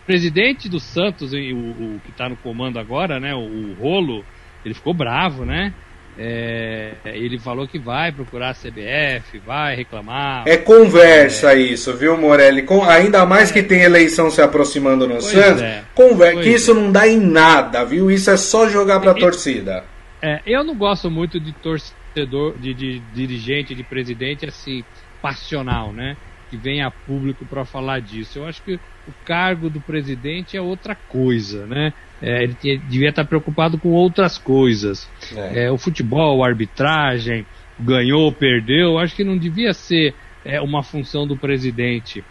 o 0.03 0.05
presidente 0.05 0.69
do 0.69 0.79
Santos, 0.79 1.33
o, 1.33 1.35
o 1.35 2.01
que 2.05 2.11
está 2.11 2.29
no 2.29 2.35
comando 2.35 2.77
agora, 2.77 3.19
né? 3.19 3.33
O, 3.33 3.39
o, 3.39 3.73
Rolo, 3.81 4.23
ele 4.63 4.75
ficou 4.75 4.93
bravo, 4.93 5.43
né? 5.43 5.73
É, 6.19 6.93
ele 7.05 7.37
falou 7.37 7.67
que 7.67 7.77
vai 7.77 8.11
procurar 8.11 8.49
a 8.49 8.53
CBF, 8.53 9.39
vai 9.45 9.75
reclamar. 9.75 10.43
É 10.47 10.57
conversa 10.57 11.53
é. 11.53 11.59
isso, 11.59 11.95
viu, 11.95 12.17
Morelli? 12.17 12.63
Com, 12.63 12.83
ainda 12.83 13.25
mais 13.25 13.51
que 13.51 13.61
tem 13.61 13.81
eleição 13.81 14.29
se 14.29 14.41
aproximando 14.41 15.07
no 15.07 15.15
pois 15.15 15.25
Santos. 15.25 15.61
É. 15.61 15.83
Conversa, 15.93 16.41
que 16.41 16.49
isso 16.49 16.73
não 16.73 16.91
dá 16.91 17.07
em 17.07 17.19
nada, 17.19 17.83
viu? 17.83 18.09
Isso 18.09 18.31
é 18.31 18.37
só 18.37 18.67
jogar 18.67 18.99
pra 18.99 19.13
torcida. 19.13 19.83
É, 20.21 20.41
eu 20.45 20.63
não 20.63 20.75
gosto 20.75 21.11
muito 21.11 21.39
de 21.39 21.51
torcedor, 21.53 22.57
de, 22.57 22.73
de 22.73 22.99
dirigente, 23.13 23.75
de 23.75 23.83
presidente 23.83 24.45
assim, 24.45 24.83
passional, 25.21 25.93
né? 25.93 26.17
que 26.49 26.57
vem 26.57 26.81
a 26.81 26.89
público 26.89 27.45
para 27.45 27.65
falar 27.65 27.99
disso. 27.99 28.39
Eu 28.39 28.45
acho 28.45 28.61
que 28.61 28.75
o 29.07 29.13
cargo 29.25 29.69
do 29.69 29.79
presidente 29.79 30.57
é 30.57 30.61
outra 30.61 30.95
coisa, 30.95 31.65
né? 31.65 31.93
É, 32.21 32.43
ele 32.43 32.55
tinha, 32.55 32.77
devia 32.77 33.09
estar 33.09 33.25
preocupado 33.25 33.77
com 33.77 33.89
outras 33.89 34.37
coisas. 34.37 35.09
É. 35.35 35.65
É, 35.65 35.71
o 35.71 35.77
futebol, 35.77 36.43
a 36.43 36.47
arbitragem, 36.47 37.45
ganhou, 37.79 38.31
perdeu, 38.31 38.97
acho 38.97 39.15
que 39.15 39.23
não 39.23 39.37
devia 39.37 39.73
ser 39.73 40.15
é, 40.43 40.59
uma 40.61 40.81
função 40.81 41.27
do 41.27 41.37
presidente, 41.37 42.23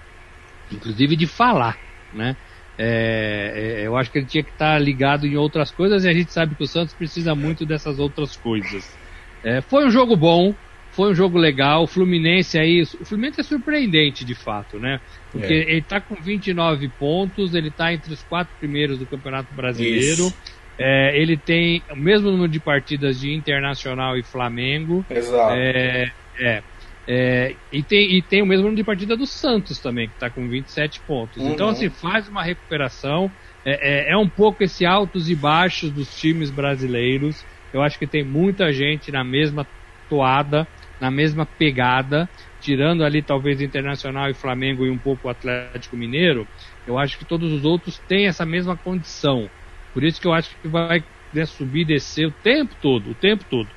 inclusive 0.72 1.14
de 1.16 1.26
falar, 1.26 1.78
né? 2.12 2.36
É, 2.78 3.78
é, 3.80 3.86
eu 3.86 3.96
acho 3.96 4.10
que 4.10 4.18
ele 4.18 4.26
tinha 4.26 4.42
que 4.42 4.50
estar 4.50 4.78
ligado 4.78 5.26
em 5.26 5.36
outras 5.36 5.70
coisas 5.70 6.04
e 6.04 6.08
a 6.08 6.12
gente 6.12 6.30
sabe 6.30 6.54
que 6.54 6.62
o 6.62 6.66
Santos 6.66 6.92
precisa 6.92 7.34
muito 7.34 7.64
dessas 7.64 7.98
outras 7.98 8.36
coisas. 8.36 8.94
É, 9.42 9.62
foi 9.62 9.86
um 9.86 9.90
jogo 9.90 10.14
bom, 10.14 10.54
foi 10.90 11.10
um 11.10 11.14
jogo 11.14 11.38
legal. 11.38 11.84
O 11.84 11.86
Fluminense 11.86 12.58
aí, 12.58 12.82
o 12.82 13.04
Fluminense 13.04 13.40
é 13.40 13.44
surpreendente 13.44 14.24
de 14.24 14.34
fato, 14.34 14.78
né? 14.78 15.00
Porque 15.38 15.54
é. 15.54 15.70
ele 15.70 15.78
está 15.78 16.00
com 16.00 16.14
29 16.14 16.88
pontos, 16.88 17.54
ele 17.54 17.68
está 17.68 17.92
entre 17.92 18.12
os 18.12 18.22
quatro 18.22 18.54
primeiros 18.58 18.98
do 18.98 19.06
Campeonato 19.06 19.54
Brasileiro. 19.54 20.32
É, 20.78 21.18
ele 21.18 21.36
tem 21.36 21.82
o 21.90 21.96
mesmo 21.96 22.30
número 22.30 22.48
de 22.48 22.60
partidas 22.60 23.20
de 23.20 23.32
Internacional 23.32 24.16
e 24.16 24.22
Flamengo. 24.22 25.04
Exato. 25.10 25.54
É, 25.54 26.12
é. 26.38 26.62
É, 27.08 27.54
e, 27.70 27.82
tem, 27.84 28.16
e 28.16 28.22
tem 28.22 28.42
o 28.42 28.46
mesmo 28.46 28.64
número 28.64 28.76
de 28.76 28.84
partida 28.84 29.16
do 29.16 29.26
Santos 29.26 29.78
também, 29.78 30.08
que 30.08 30.14
está 30.14 30.28
com 30.28 30.48
27 30.48 30.98
pontos. 31.00 31.40
Uhum. 31.40 31.52
Então, 31.52 31.68
assim, 31.68 31.88
faz 31.88 32.28
uma 32.28 32.42
recuperação. 32.42 33.30
É, 33.64 34.08
é, 34.08 34.12
é, 34.12 34.16
um 34.16 34.28
pouco 34.28 34.64
esse 34.64 34.84
altos 34.84 35.30
e 35.30 35.34
baixos 35.34 35.90
dos 35.90 36.18
times 36.18 36.50
brasileiros. 36.50 37.44
Eu 37.72 37.80
acho 37.80 37.98
que 37.98 38.06
tem 38.06 38.24
muita 38.24 38.72
gente 38.72 39.12
na 39.12 39.22
mesma 39.22 39.66
toada, 40.08 40.66
na 41.00 41.10
mesma 41.10 41.46
pegada, 41.46 42.28
tirando 42.66 43.04
ali 43.04 43.22
talvez 43.22 43.60
Internacional 43.60 44.28
e 44.28 44.34
Flamengo 44.34 44.84
e 44.84 44.90
um 44.90 44.98
pouco 44.98 45.28
o 45.28 45.30
Atlético 45.30 45.96
Mineiro. 45.96 46.48
Eu 46.84 46.98
acho 46.98 47.16
que 47.16 47.24
todos 47.24 47.52
os 47.52 47.64
outros 47.64 47.96
têm 48.08 48.26
essa 48.26 48.44
mesma 48.44 48.76
condição. 48.76 49.48
Por 49.94 50.02
isso 50.02 50.20
que 50.20 50.26
eu 50.26 50.32
acho 50.32 50.50
que 50.60 50.66
vai 50.66 51.04
né, 51.32 51.46
subir 51.46 51.82
e 51.82 51.84
descer 51.84 52.26
o 52.26 52.32
tempo 52.32 52.74
todo, 52.82 53.12
o 53.12 53.14
tempo 53.14 53.44
todo. 53.48 53.68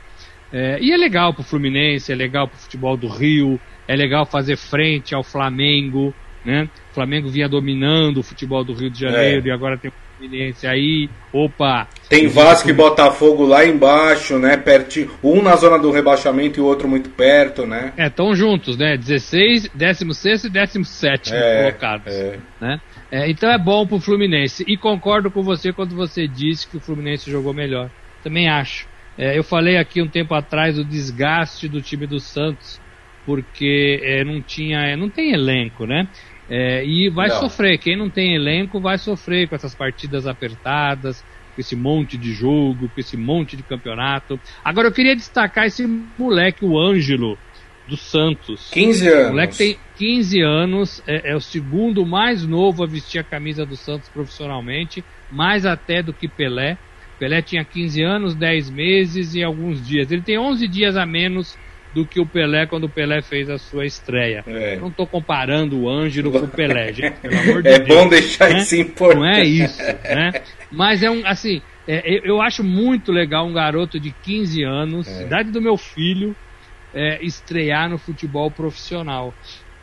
É, 0.52 0.80
e 0.82 0.92
é 0.92 0.98
legal 0.98 1.32
pro 1.32 1.44
Fluminense, 1.44 2.12
é 2.12 2.16
legal 2.16 2.48
pro 2.48 2.58
futebol 2.58 2.98
do 2.98 3.08
Rio, 3.08 3.62
é 3.88 3.96
legal 3.96 4.26
fazer 4.26 4.58
frente 4.58 5.14
ao 5.14 5.24
Flamengo, 5.24 6.12
né? 6.44 6.68
O 6.90 6.96
Flamengo 6.96 7.30
vinha 7.30 7.48
dominando 7.48 8.18
o 8.18 8.24
futebol 8.24 8.64
do 8.64 8.74
Rio 8.74 8.90
de 8.90 9.00
Janeiro 9.00 9.46
é. 9.46 9.50
e 9.50 9.52
agora 9.52 9.78
tem 9.78 9.92
o 9.92 9.94
Fluminense 10.20 10.68
aí. 10.68 11.10
Opa! 11.32 11.88
Tem 12.10 12.28
Vasco 12.28 12.70
e 12.70 12.74
Botafogo 12.74 13.46
lá 13.46 13.66
embaixo, 13.66 14.38
né? 14.38 14.58
Pertinho, 14.58 15.10
um 15.24 15.42
na 15.42 15.56
zona 15.56 15.80
do 15.80 15.92
rebaixamento 15.92 16.60
e 16.60 16.62
o 16.62 16.66
outro 16.66 16.88
muito 16.88 17.10
perto, 17.10 17.66
né? 17.66 17.94
É, 17.96 18.08
estão 18.08 18.36
juntos, 18.36 18.78
né? 18.78 18.98
16, 18.98 19.70
16 19.74 20.44
e 20.44 20.50
17 20.50 21.34
é, 21.34 21.64
colocados, 21.64 22.14
é. 22.14 22.40
né? 22.60 22.82
É, 23.10 23.30
então 23.30 23.50
é 23.50 23.58
bom 23.58 23.88
pro 23.88 24.00
Fluminense. 24.00 24.66
E 24.68 24.76
concordo 24.76 25.32
com 25.32 25.42
você 25.42 25.72
quando 25.72 25.96
você 25.96 26.28
disse 26.28 26.68
que 26.68 26.78
o 26.78 26.82
Fluminense 26.82 27.32
jogou 27.32 27.54
melhor. 27.54 27.90
Também 28.22 28.50
acho. 28.50 28.88
É, 29.18 29.38
eu 29.38 29.44
falei 29.44 29.78
aqui 29.78 30.02
um 30.02 30.08
tempo 30.08 30.34
atrás 30.34 30.78
o 30.78 30.84
desgaste 30.84 31.68
do 31.68 31.82
time 31.82 32.06
do 32.06 32.20
Santos, 32.20 32.80
porque 33.26 34.02
é, 34.04 34.24
não 34.24 34.42
tinha, 34.42 34.80
é, 34.80 34.96
não 34.96 35.10
tem 35.10 35.32
elenco, 35.32 35.86
né? 35.86 36.08
É, 36.50 36.84
e 36.84 37.10
vai 37.10 37.30
não. 37.30 37.40
sofrer. 37.42 37.78
Quem 37.78 37.96
não 37.96 38.10
tem 38.10 38.36
elenco 38.36 38.80
vai 38.80 38.98
sofrer 38.98 39.48
com 39.48 39.56
essas 39.56 39.76
partidas 39.76 40.26
apertadas, 40.26 41.24
com 41.54 41.62
esse 41.62 41.76
monte 41.76 42.18
de 42.18 42.34
jogo, 42.34 42.90
com 42.90 43.00
esse 43.00 43.16
monte 43.16 43.56
de 43.56 43.64
campeonato. 43.64 44.40
Agora 44.64 44.88
eu 44.88 44.92
queria 44.92 45.16
destacar 45.16 45.66
esse 45.66 45.86
moleque, 46.18 46.66
o 46.66 46.80
Ângelo, 46.80 47.38
do 47.88 47.96
Santos. 47.96 48.70
15 48.72 49.08
anos. 49.08 49.26
O 49.26 49.30
moleque 49.30 49.58
tem 49.58 49.78
15 49.98 50.42
anos, 50.42 51.04
é, 51.06 51.32
é, 51.32 51.36
o 51.36 51.42
segundo 51.42 52.06
mais 52.06 52.46
novo 52.46 52.84
a 52.84 52.88
vestir 52.88 53.20
a 53.20 53.24
camisa 53.24 53.66
do 53.66 53.76
Santos 53.76 54.10
profissionalmente, 54.10 55.04
mais 55.32 55.66
até 55.66 56.02
do 56.02 56.14
que 56.14 56.28
Pelé. 56.28 56.78
Pelé 57.20 57.42
tinha 57.42 57.66
15 57.66 58.02
anos, 58.02 58.36
10 58.36 58.70
meses 58.70 59.36
e 59.36 59.44
alguns 59.44 59.86
dias. 59.86 60.10
Ele 60.10 60.22
tem 60.22 60.40
11 60.40 60.68
dias 60.68 60.96
a 60.96 61.06
menos 61.06 61.58
do 61.94 62.06
que 62.06 62.20
o 62.20 62.26
Pelé 62.26 62.66
quando 62.66 62.86
o 62.86 62.90
Pelé 62.90 63.22
fez 63.22 63.50
a 63.50 63.58
sua 63.58 63.86
estreia. 63.86 64.44
É. 64.46 64.78
Não 64.78 64.90
estou 64.90 65.08
comparando 65.08 65.80
o 65.80 65.90
Ângelo 65.90 66.32
com 66.32 66.40
o 66.40 66.48
Pelé, 66.48 66.94
gente, 66.94 67.20
pelo 67.20 67.38
amor 67.40 67.64
de 67.64 67.70
é 67.70 67.80
Deus. 67.80 67.90
É 67.90 68.04
bom 68.04 68.10
deixar 68.10 68.50
né? 68.50 68.60
isso 68.60 68.76
importante. 68.76 69.20
Não 69.20 69.28
é 69.28 69.44
isso, 69.44 69.82
né? 69.82 70.32
Mas 70.72 71.02
é 71.02 71.10
um, 71.10 71.26
assim, 71.26 71.62
é, 71.88 72.22
eu 72.24 72.42
acho 72.42 72.64
muito 72.64 73.12
legal 73.12 73.48
um 73.48 73.54
garoto 73.54 74.00
de 74.00 74.12
15 74.12 74.64
anos, 74.64 75.08
é. 75.08 75.24
idade 75.24 75.50
do 75.50 75.62
meu 75.62 75.76
filho, 75.76 76.36
é, 76.94 77.24
estrear 77.24 77.90
no 77.90 77.98
futebol 77.98 78.52
profissional. 78.52 79.34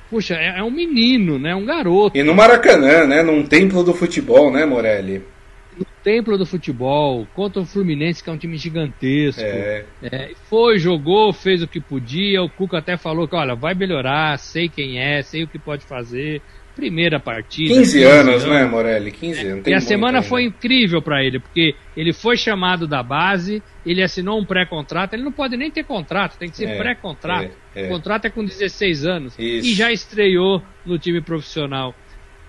Puxa, 0.08 0.34
é, 0.34 0.60
é, 0.60 0.62
um 0.62 0.70
menino, 0.70 1.38
né? 1.38 1.54
Um 1.54 1.64
garoto. 1.64 2.16
E 2.16 2.22
no 2.22 2.34
Maracanã, 2.34 3.06
né? 3.06 3.22
Num 3.22 3.42
templo 3.44 3.82
do 3.82 3.92
futebol, 3.92 4.52
né, 4.52 4.64
Morelli? 4.64 5.22
Templo 6.06 6.38
do 6.38 6.46
futebol, 6.46 7.26
contra 7.34 7.60
o 7.60 7.66
Fluminense, 7.66 8.22
que 8.22 8.30
é 8.30 8.32
um 8.32 8.38
time 8.38 8.56
gigantesco. 8.56 9.42
É. 9.42 9.84
É, 10.00 10.30
foi, 10.48 10.78
jogou, 10.78 11.32
fez 11.32 11.64
o 11.64 11.66
que 11.66 11.80
podia. 11.80 12.44
O 12.44 12.48
Cuca 12.48 12.78
até 12.78 12.96
falou 12.96 13.26
que, 13.26 13.34
olha, 13.34 13.56
vai 13.56 13.74
melhorar, 13.74 14.38
sei 14.38 14.68
quem 14.68 15.00
é, 15.00 15.20
sei 15.22 15.42
o 15.42 15.48
que 15.48 15.58
pode 15.58 15.84
fazer. 15.84 16.40
Primeira 16.76 17.18
partida. 17.18 17.74
15, 17.74 17.80
15 17.80 18.04
anos, 18.04 18.44
anos, 18.44 18.44
né, 18.44 18.64
Morelli? 18.66 19.10
15 19.10 19.40
é. 19.40 19.50
anos. 19.50 19.66
E 19.66 19.74
a 19.74 19.80
semana 19.80 20.18
ainda. 20.18 20.28
foi 20.28 20.44
incrível 20.44 21.02
para 21.02 21.24
ele, 21.24 21.40
porque 21.40 21.74
ele 21.96 22.12
foi 22.12 22.36
chamado 22.36 22.86
da 22.86 23.02
base, 23.02 23.60
ele 23.84 24.00
assinou 24.00 24.38
um 24.38 24.44
pré-contrato. 24.44 25.14
Ele 25.14 25.24
não 25.24 25.32
pode 25.32 25.56
nem 25.56 25.72
ter 25.72 25.82
contrato, 25.82 26.38
tem 26.38 26.48
que 26.48 26.56
ser 26.56 26.68
é, 26.68 26.78
pré-contrato. 26.78 27.50
É, 27.74 27.86
o 27.86 27.88
contrato 27.88 28.26
é 28.26 28.30
com 28.30 28.44
16 28.44 29.04
anos. 29.04 29.36
Isso. 29.36 29.66
E 29.66 29.74
já 29.74 29.90
estreou 29.90 30.62
no 30.84 31.00
time 31.00 31.20
profissional. 31.20 31.92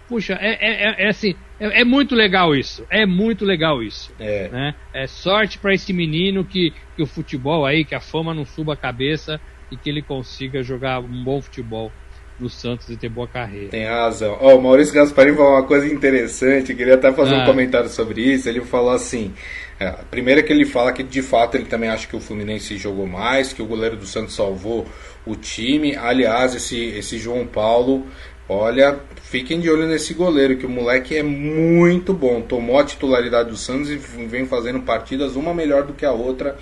Puxa, 0.08 0.38
é, 0.40 0.58
é, 0.62 1.06
é 1.06 1.10
assim, 1.10 1.36
é, 1.60 1.82
é, 1.82 1.84
muito 1.84 2.16
legal 2.16 2.56
isso. 2.56 2.86
É 2.90 3.06
muito 3.06 3.46
legal 3.46 3.82
isso. 3.82 4.12
É, 4.20 4.50
né? 4.50 4.76
é 4.94 5.08
sorte 5.08 5.58
para 5.58 5.74
esse 5.74 5.92
menino 5.94 6.44
que, 6.44 6.74
que 6.96 7.04
o 7.04 7.08
futebol 7.08 7.66
aí, 7.66 7.84
que 7.84 7.96
a 7.96 8.00
fama 8.00 8.34
não 8.34 8.46
suba 8.46 8.74
a 8.74 8.78
cabeça 8.78 9.40
e 9.72 9.78
que 9.78 9.90
ele 9.90 10.02
consiga 10.02 10.64
jogar 10.64 11.00
um 11.00 11.24
bom 11.24 11.42
futebol 11.42 11.92
no 12.40 12.50
Santos 12.50 12.90
e 12.90 12.96
ter 12.96 13.10
boa 13.10 13.28
carreira. 13.28 13.70
Tem 13.70 13.86
razão. 13.86 14.38
Ó, 14.40 14.54
oh, 14.54 14.58
o 14.58 14.62
Maurício 14.62 14.94
Gasparini 14.94 15.36
falou 15.36 15.54
uma 15.54 15.64
coisa 15.64 15.88
interessante, 15.88 16.76
queria 16.76 16.94
até 16.94 17.12
fazer 17.12 17.36
ah. 17.36 17.44
um 17.44 17.46
comentário 17.46 17.90
sobre 17.90 18.22
isso. 18.22 18.48
Ele 18.48 18.62
falou 18.62 18.92
assim: 18.92 19.34
é, 19.80 19.92
primeiro 20.10 20.42
é 20.42 20.44
que 20.44 20.54
ele 20.54 20.66
fala 20.66 20.92
que 20.92 21.04
de 21.04 21.22
fato 21.22 21.56
ele 21.56 21.66
também 21.66 21.90
acha 21.90 22.08
que 22.08 22.16
o 22.16 22.20
Fluminense 22.20 22.78
jogou 22.78 23.08
mais, 23.08 23.54
que 23.54 23.62
o 23.62 23.66
goleiro 23.66 23.96
do 23.96 24.06
Santos 24.06 24.36
salvou 24.36 24.88
o 25.26 25.36
time. 25.36 25.96
Aliás, 25.96 26.54
esse, 26.56 26.78
esse 26.78 27.18
João 27.18 27.46
Paulo 27.46 28.06
Olha, 28.50 28.98
fiquem 29.24 29.60
de 29.60 29.70
olho 29.70 29.88
nesse 29.88 30.14
goleiro, 30.14 30.58
que 30.58 30.66
o 30.66 30.70
moleque 30.70 31.18
é 31.18 31.24
muito 31.24 32.14
bom. 32.14 32.42
Tomou 32.42 32.80
a 32.80 32.86
titularidade 32.86 33.50
do 33.50 33.58
Santos 33.58 33.90
e 33.90 33.98
vem 33.98 34.46
fazendo 34.46 34.80
partidas 34.82 35.36
uma 35.36 35.54
melhor 35.54 35.84
do 35.84 35.94
que 35.94 36.06
a 36.06 36.12
outra 36.14 36.58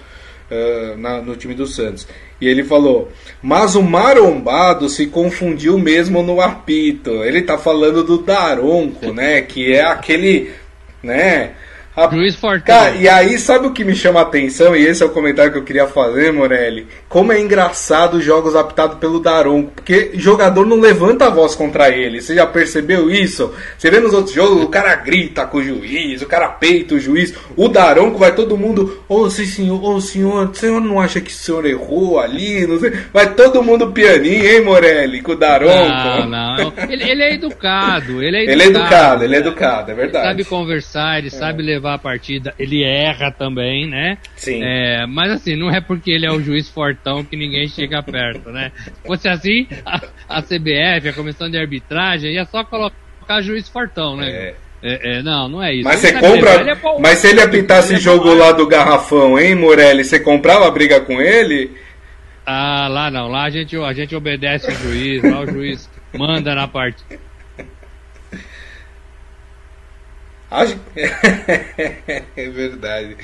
uh, 0.50 0.98
na, 0.98 1.22
no 1.22 1.36
time 1.36 1.54
do 1.54 1.68
Santos. 1.68 2.08
E 2.42 2.48
ele 2.48 2.64
falou: 2.64 3.12
Mas 3.42 3.76
o 3.76 3.84
marombado 3.84 4.90
se 4.90 5.06
confundiu 5.08 5.78
mesmo 5.78 6.24
no 6.24 6.42
apito. 6.42 7.24
Ele 7.24 7.44
tá 7.44 7.58
falando 7.58 8.04
do 8.04 8.18
Daronco, 8.18 9.14
né? 9.14 9.42
Que 9.42 9.74
é 9.74 9.84
aquele. 9.84 10.52
né? 11.04 11.54
A... 11.96 12.10
Juiz 12.14 12.36
Fortão. 12.36 12.76
Cara, 12.76 12.96
e 12.96 13.08
aí, 13.08 13.40
sabe 13.40 13.68
o 13.68 13.72
que 13.72 13.86
me 13.86 13.96
chama 13.96 14.20
a 14.20 14.24
atenção? 14.24 14.76
E 14.76 14.86
esse 14.86 15.02
é 15.02 15.06
o 15.06 15.10
comentário 15.10 15.52
que 15.52 15.58
eu 15.58 15.64
queria 15.64 15.88
fazer, 15.88 16.32
Morelli. 16.34 16.88
Como 17.08 17.32
é 17.32 17.40
engraçado 17.40 18.18
os 18.18 18.24
jogos 18.24 18.56
aptados 18.56 18.98
pelo 18.98 19.20
Daronco. 19.20 19.72
Porque 19.76 20.12
jogador 20.16 20.66
não 20.66 20.80
levanta 20.80 21.28
a 21.28 21.30
voz 21.30 21.56
contra 21.56 21.90
ele. 21.90 22.22
Você 22.22 22.36
já 22.36 22.46
percebeu 22.46 23.10
isso? 23.10 23.54
Você 23.78 23.90
vê 23.90 24.00
nos 24.00 24.14
outros 24.14 24.36
jogos, 24.36 24.62
o 24.62 24.68
cara 24.68 24.94
grita 24.96 25.46
com 25.46 25.60
o 25.60 25.64
juiz, 25.64 26.22
o 26.22 26.26
cara 26.26 26.50
peita 26.50 26.96
o 26.96 27.00
juiz. 27.00 27.34
O 27.56 27.70
Daronco 27.70 28.18
vai 28.18 28.36
todo 28.36 28.58
mundo. 28.58 29.02
Ô, 29.08 29.22
oh, 29.22 29.30
senhor, 29.30 29.82
ô 29.82 29.96
oh, 29.96 30.02
senhor, 30.02 30.50
o 30.50 30.54
senhor 30.56 30.82
não 30.82 31.00
acha 31.00 31.22
que 31.22 31.32
o 31.32 31.34
senhor 31.34 31.66
errou 31.66 32.20
ali? 32.20 32.68
Não 32.68 32.78
sei. 32.78 32.92
Vai 33.14 33.34
todo 33.34 33.64
mundo 33.64 33.92
pianinho, 33.92 34.46
hein, 34.46 34.62
Morelli? 34.62 35.22
Com 35.22 35.32
o 35.32 35.36
Daronco. 35.36 35.74
Não, 35.74 36.28
não. 36.28 36.74
Ele, 36.90 37.10
ele 37.10 37.24
é 37.24 37.34
educado. 37.34 38.22
Ele 38.22 38.38
é 38.38 38.44
educado. 38.44 38.52
Ele 38.52 38.64
é 38.64 38.68
educado, 38.68 39.24
ele 39.24 39.36
é 39.36 39.40
educado, 39.40 39.92
é 39.92 39.94
verdade. 39.96 40.26
Ele 40.26 40.44
sabe 40.44 40.46
conversar, 40.46 41.18
ele 41.20 41.28
é. 41.28 41.32
sabe 41.32 41.64
levar 41.64 41.85
levar 41.86 41.94
a 41.94 42.00
partida, 42.00 42.54
ele 42.58 42.84
erra 42.84 43.32
também, 43.32 43.88
né? 43.88 44.18
Sim. 44.36 44.62
É, 44.64 45.06
mas 45.06 45.32
assim, 45.32 45.56
não 45.56 45.70
é 45.70 45.80
porque 45.80 46.12
ele 46.12 46.26
é 46.26 46.32
o 46.32 46.42
juiz 46.42 46.68
fortão 46.68 47.24
que 47.24 47.36
ninguém 47.36 47.68
chega 47.68 48.02
perto, 48.02 48.50
né? 48.50 48.72
Se 48.84 48.92
fosse 49.06 49.28
assim, 49.30 49.68
a, 49.86 50.02
a 50.28 50.42
CBF, 50.42 51.10
a 51.10 51.14
comissão 51.14 51.50
de 51.50 51.58
arbitragem, 51.58 52.34
ia 52.34 52.46
só 52.46 52.64
colocar 52.64 53.42
juiz 53.42 53.70
fortão, 53.70 54.18
né? 54.18 54.30
É. 54.30 54.56
É, 54.88 55.18
é, 55.18 55.24
não, 55.24 55.50
não 55.50 55.64
é 55.64 55.74
isso. 55.74 55.84
Mas 55.84 56.00
você 56.00 56.14
compra. 56.14 56.52
É 56.52 57.00
mas 57.00 57.18
se 57.18 57.30
ele 57.30 57.42
apitasse 57.42 57.96
é 57.96 57.98
jogo 57.98 58.32
lá 58.36 58.52
do 58.52 58.68
garrafão, 58.68 59.40
hein, 59.40 59.56
Morelli? 59.56 60.04
Você 60.04 60.20
comprava 60.20 60.68
a 60.68 60.70
briga 60.70 61.02
com 61.02 61.20
ele? 61.20 61.72
Ah, 62.46 62.88
lá 62.88 63.10
não. 63.10 63.28
Lá 63.28 63.46
a 63.46 63.50
gente, 63.50 63.76
a 63.78 63.94
gente 63.94 64.16
obedece 64.16 64.70
o 64.70 64.76
juiz. 64.76 65.24
Lá 65.24 65.40
o 65.40 65.48
juiz 65.48 65.90
manda 66.14 66.54
na 66.54 66.68
partida. 66.68 67.20
é 72.38 72.50
verdade. 72.50 73.18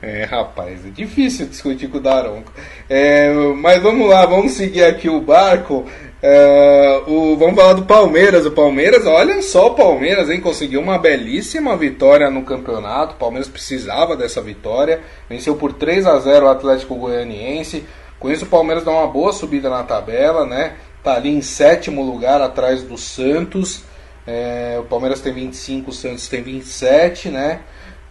É, 0.00 0.24
rapaz, 0.24 0.86
é 0.86 0.90
difícil 0.90 1.46
discutir 1.46 1.88
com 1.88 1.98
o 1.98 2.00
Daronco. 2.00 2.52
É, 2.88 3.32
mas 3.56 3.82
vamos 3.82 4.08
lá, 4.08 4.24
vamos 4.26 4.52
seguir 4.52 4.84
aqui 4.84 5.08
o 5.08 5.20
barco. 5.20 5.86
Uh, 6.22 7.10
o, 7.10 7.36
vamos 7.36 7.56
falar 7.56 7.72
do 7.72 7.82
Palmeiras. 7.82 8.44
O 8.44 8.50
Palmeiras, 8.50 9.06
olha 9.06 9.40
só 9.42 9.68
o 9.68 9.74
Palmeiras, 9.74 10.28
hein? 10.28 10.40
Conseguiu 10.40 10.80
uma 10.80 10.98
belíssima 10.98 11.76
vitória 11.76 12.30
no 12.30 12.42
campeonato. 12.42 13.14
O 13.14 13.18
Palmeiras 13.18 13.48
precisava 13.48 14.16
dessa 14.16 14.42
vitória. 14.42 15.00
Venceu 15.28 15.56
por 15.56 15.72
3 15.72 16.06
a 16.06 16.18
0 16.18 16.46
o 16.46 16.48
Atlético 16.50 16.94
Goianiense. 16.94 17.84
Com 18.18 18.30
isso, 18.30 18.44
o 18.44 18.48
Palmeiras 18.48 18.84
dá 18.84 18.90
uma 18.90 19.06
boa 19.06 19.32
subida 19.32 19.70
na 19.70 19.82
tabela, 19.82 20.44
né? 20.44 20.74
Tá 21.02 21.14
ali 21.14 21.30
em 21.30 21.40
sétimo 21.40 22.02
lugar 22.02 22.42
atrás 22.42 22.82
do 22.82 22.98
Santos. 22.98 23.82
É, 24.26 24.76
o 24.78 24.84
Palmeiras 24.84 25.20
tem 25.20 25.32
25, 25.32 25.90
o 25.90 25.92
Santos 25.92 26.28
tem 26.28 26.42
27, 26.42 27.28
né? 27.30 27.60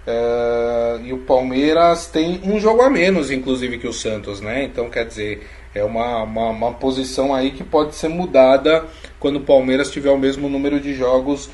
É, 0.07 0.99
e 1.03 1.13
o 1.13 1.19
Palmeiras 1.19 2.07
tem 2.07 2.41
um 2.43 2.59
jogo 2.59 2.81
a 2.81 2.89
menos, 2.89 3.29
inclusive, 3.29 3.77
que 3.77 3.87
o 3.87 3.93
Santos, 3.93 4.41
né? 4.41 4.63
Então, 4.63 4.89
quer 4.89 5.05
dizer, 5.05 5.47
é 5.73 5.83
uma, 5.83 6.23
uma, 6.23 6.49
uma, 6.49 6.73
posição 6.73 7.33
aí 7.33 7.51
que 7.51 7.63
pode 7.63 7.95
ser 7.95 8.07
mudada 8.07 8.85
quando 9.19 9.37
o 9.37 9.41
Palmeiras 9.41 9.91
tiver 9.91 10.09
o 10.09 10.17
mesmo 10.17 10.49
número 10.49 10.79
de 10.79 10.95
jogos 10.95 11.49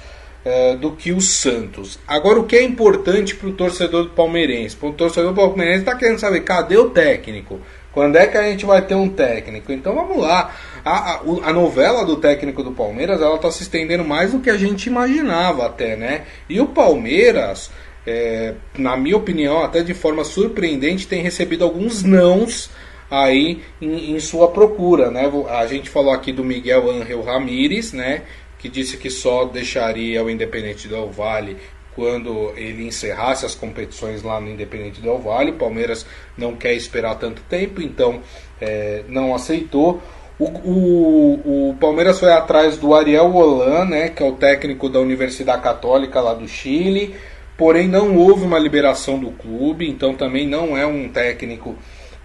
é, 0.45 0.75
do 0.75 0.91
que 0.91 1.11
o 1.11 1.19
Santos. 1.19 1.99
Agora, 2.07 2.39
o 2.39 2.45
que 2.45 2.55
é 2.55 2.63
importante 2.63 3.35
para 3.35 3.49
o 3.49 3.53
torcedor 3.53 4.03
do 4.03 4.09
palmeirense? 4.11 4.77
O 4.81 4.93
torcedor 4.93 5.33
do 5.33 5.35
palmeirense 5.35 5.79
está 5.79 5.95
querendo 5.95 6.19
saber 6.19 6.41
cadê 6.41 6.77
o 6.77 6.91
técnico? 6.91 7.59
Quando 7.95 8.17
é 8.17 8.27
que 8.27 8.37
a 8.37 8.43
gente 8.43 8.65
vai 8.65 8.81
ter 8.81 8.93
um 8.93 9.07
técnico? 9.07 9.71
Então 9.71 9.95
vamos 9.95 10.17
lá. 10.17 10.53
A, 10.83 11.13
a, 11.13 11.21
a 11.45 11.53
novela 11.53 12.03
do 12.03 12.17
técnico 12.17 12.61
do 12.61 12.73
Palmeiras 12.73 13.21
ela 13.21 13.37
está 13.37 13.49
se 13.49 13.63
estendendo 13.63 14.03
mais 14.03 14.33
do 14.33 14.41
que 14.41 14.49
a 14.49 14.57
gente 14.57 14.87
imaginava 14.87 15.65
até, 15.65 15.95
né? 15.95 16.25
E 16.49 16.59
o 16.59 16.65
Palmeiras, 16.65 17.71
é, 18.05 18.55
na 18.77 18.97
minha 18.97 19.15
opinião, 19.15 19.63
até 19.63 19.81
de 19.81 19.93
forma 19.93 20.25
surpreendente, 20.25 21.07
tem 21.07 21.23
recebido 21.23 21.63
alguns 21.63 22.03
nãos 22.03 22.69
aí 23.09 23.61
em, 23.81 24.11
em, 24.11 24.19
sua 24.19 24.49
procura, 24.49 25.09
né? 25.09 25.31
A 25.49 25.65
gente 25.65 25.89
falou 25.89 26.11
aqui 26.11 26.33
do 26.33 26.43
Miguel 26.43 26.91
Ángel 26.91 27.23
Ramírez, 27.23 27.93
né? 27.93 28.23
Que 28.59 28.67
disse 28.67 28.97
que 28.97 29.09
só 29.09 29.45
deixaria 29.45 30.21
o 30.21 30.29
Independente 30.29 30.89
do 30.89 31.07
Vale 31.07 31.55
quando 31.95 32.51
ele 32.57 32.85
encerrasse 32.85 33.45
as 33.45 33.55
competições 33.55 34.21
lá 34.21 34.39
no 34.39 34.49
Independente 34.49 35.01
do 35.01 35.17
Vale. 35.17 35.51
O 35.51 35.55
Palmeiras 35.55 36.05
não 36.37 36.55
quer 36.55 36.73
esperar 36.73 37.15
tanto 37.15 37.41
tempo, 37.43 37.81
então 37.81 38.19
é, 38.59 39.03
não 39.07 39.33
aceitou. 39.33 40.01
O, 40.37 40.45
o, 40.45 41.69
o, 41.69 41.75
Palmeiras 41.79 42.19
foi 42.19 42.31
atrás 42.31 42.77
do 42.77 42.93
Ariel 42.93 43.33
Holan, 43.33 43.85
né, 43.85 44.09
que 44.09 44.21
é 44.21 44.25
o 44.25 44.33
técnico 44.33 44.89
da 44.89 44.99
Universidade 44.99 45.61
Católica 45.61 46.19
lá 46.19 46.33
do 46.33 46.45
Chile, 46.45 47.15
porém 47.57 47.87
não 47.87 48.17
houve 48.17 48.43
uma 48.43 48.59
liberação 48.59 49.17
do 49.17 49.31
clube, 49.31 49.89
então 49.89 50.13
também 50.13 50.45
não 50.45 50.77
é 50.77 50.85
um 50.85 51.07
técnico 51.07 51.77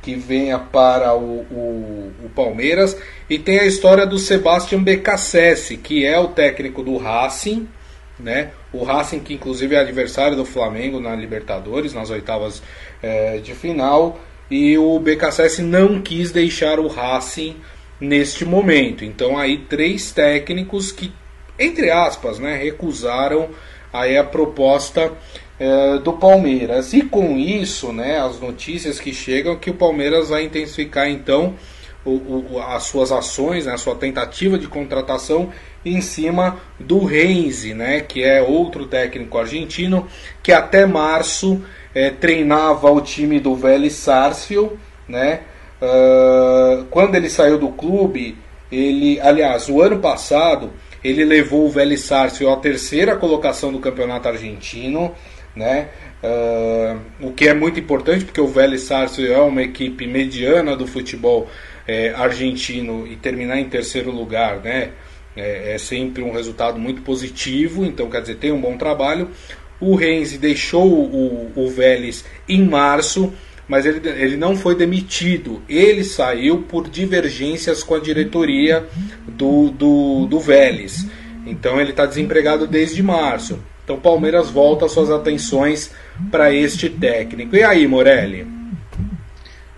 que 0.03 0.17
venha 0.17 0.59
para 0.59 1.15
o, 1.15 1.43
o, 1.53 2.13
o 2.25 2.31
Palmeiras. 2.35 2.97
E 3.29 3.39
tem 3.39 3.61
a 3.61 3.67
história 3.67 4.05
do 4.05 4.19
Sebastian 4.19 4.83
Becassese, 4.83 5.77
que 5.77 6.05
é 6.05 6.19
o 6.19 6.29
técnico 6.29 6.83
do 6.83 6.97
Racing, 6.97 7.69
né? 8.19 8.51
O 8.73 8.85
Racing, 8.85 9.21
que 9.21 9.35
inclusive 9.35 9.75
é 9.75 9.81
adversário 9.81 10.37
do 10.37 10.45
Flamengo 10.45 11.01
na 11.01 11.15
Libertadores, 11.15 11.93
nas 11.93 12.11
oitavas 12.11 12.63
é, 13.03 13.39
de 13.39 13.55
final. 13.55 14.21
E 14.51 14.77
o 14.79 14.99
BKSS 14.99 15.63
não 15.63 16.01
quis 16.01 16.33
deixar 16.33 16.79
o 16.79 16.89
Racing 16.89 17.57
neste 18.01 18.45
momento. 18.45 19.05
Então 19.05 19.37
aí 19.37 19.59
três 19.59 20.11
técnicos 20.13 20.91
que, 20.91 21.13
entre 21.59 21.91
aspas, 21.91 22.39
né, 22.39 22.57
recusaram 22.57 23.51
aí 23.93 24.17
a 24.17 24.25
proposta 24.25 25.13
é, 25.59 25.99
do 25.99 26.15
Palmeiras. 26.15 26.93
E 26.93 27.03
com 27.03 27.37
isso, 27.37 27.93
né, 27.93 28.19
as 28.19 28.41
notícias 28.41 28.99
que 28.99 29.13
chegam 29.13 29.57
que 29.57 29.71
o 29.71 29.75
Palmeiras 29.75 30.31
vai 30.31 30.45
intensificar 30.45 31.09
então 31.09 31.55
o, 32.05 32.11
o, 32.11 32.63
as 32.67 32.85
suas 32.85 33.13
ações, 33.13 33.67
né, 33.67 33.75
a 33.75 33.79
sua 33.79 33.95
tentativa 33.95 34.59
de 34.59 34.67
contratação 34.67 35.51
em 35.85 36.01
cima 36.01 36.59
do 36.79 37.05
Renzi, 37.05 37.75
né, 37.75 38.01
que 38.01 38.23
é 38.23 38.43
outro 38.43 38.87
técnico 38.87 39.39
argentino 39.39 40.07
que 40.43 40.53
até 40.53 40.85
março 40.87 41.63
é, 41.95 42.11
treinava 42.11 42.91
o 42.91 43.01
time 43.01 43.41
do 43.41 43.55
Vélez 43.55 43.95
Sarsfield, 43.95 44.75
né? 45.09 45.41
Uh, 45.83 46.85
quando 46.91 47.15
ele 47.15 47.31
saiu 47.31 47.57
do 47.57 47.71
clube, 47.71 48.37
ele, 48.71 49.19
aliás, 49.21 49.69
o 49.71 49.81
ano 49.81 49.99
passado 49.99 50.71
ele 51.03 51.25
levou 51.25 51.65
o 51.65 51.71
Vélez 51.71 52.03
Sarsfield 52.03 52.55
à 52.55 52.61
terceira 52.61 53.17
colocação 53.17 53.73
do 53.73 53.79
campeonato 53.79 54.29
argentino 54.29 55.15
né? 55.55 55.89
Uh, 56.23 57.29
o 57.29 57.33
que 57.33 57.49
é 57.49 57.55
muito 57.55 57.81
importante 57.81 58.25
porque 58.25 58.41
o 58.41 58.47
Vélez 58.47 58.83
Sarsfield 58.83 59.33
é 59.33 59.39
uma 59.39 59.63
equipe 59.63 60.07
mediana 60.07 60.77
do 60.77 60.87
futebol 60.87 61.49
é, 61.89 62.11
argentino 62.11 63.07
e 63.07 63.17
terminar 63.17 63.59
em 63.59 63.69
terceiro 63.69 64.11
lugar, 64.11 64.61
né? 64.61 64.91
É, 65.37 65.75
é, 65.75 65.79
sempre 65.79 66.23
um 66.23 66.33
resultado 66.33 66.79
muito 66.79 67.03
positivo, 67.03 67.85
então 67.85 68.11
quer 68.11 68.21
dizer, 68.21 68.37
tem 68.37 68.51
um 68.51 68.61
bom 68.61 68.77
trabalho. 68.77 69.31
O 69.81 69.95
Renzi 69.95 70.37
deixou 70.39 70.87
o, 70.87 71.53
o 71.55 71.71
Vélez 71.71 72.25
em 72.49 72.63
março, 72.65 73.33
mas 73.67 73.87
ele, 73.87 74.07
ele 74.09 74.37
não 74.37 74.57
foi 74.57 74.75
demitido. 74.75 75.63
Ele 75.69 76.03
saiu 76.03 76.63
por 76.63 76.89
divergências 76.89 77.83
com 77.83 77.95
a 77.95 78.01
diretoria 78.01 78.87
do, 79.29 79.71
do, 79.71 80.27
do 80.27 80.41
Vélez. 80.41 81.07
Então 81.47 81.81
ele 81.81 81.91
está 81.91 82.05
desempregado 82.05 82.67
desde 82.67 83.03
março. 83.03 83.61
Então 83.85 83.97
o 83.97 84.01
Palmeiras 84.01 84.51
volta 84.51 84.89
suas 84.89 85.11
atenções 85.11 85.93
para 86.31 86.53
este 86.53 86.91
técnico. 86.91 87.57
E 87.57 87.63
aí, 87.63 87.87
Morelli? 87.87 88.60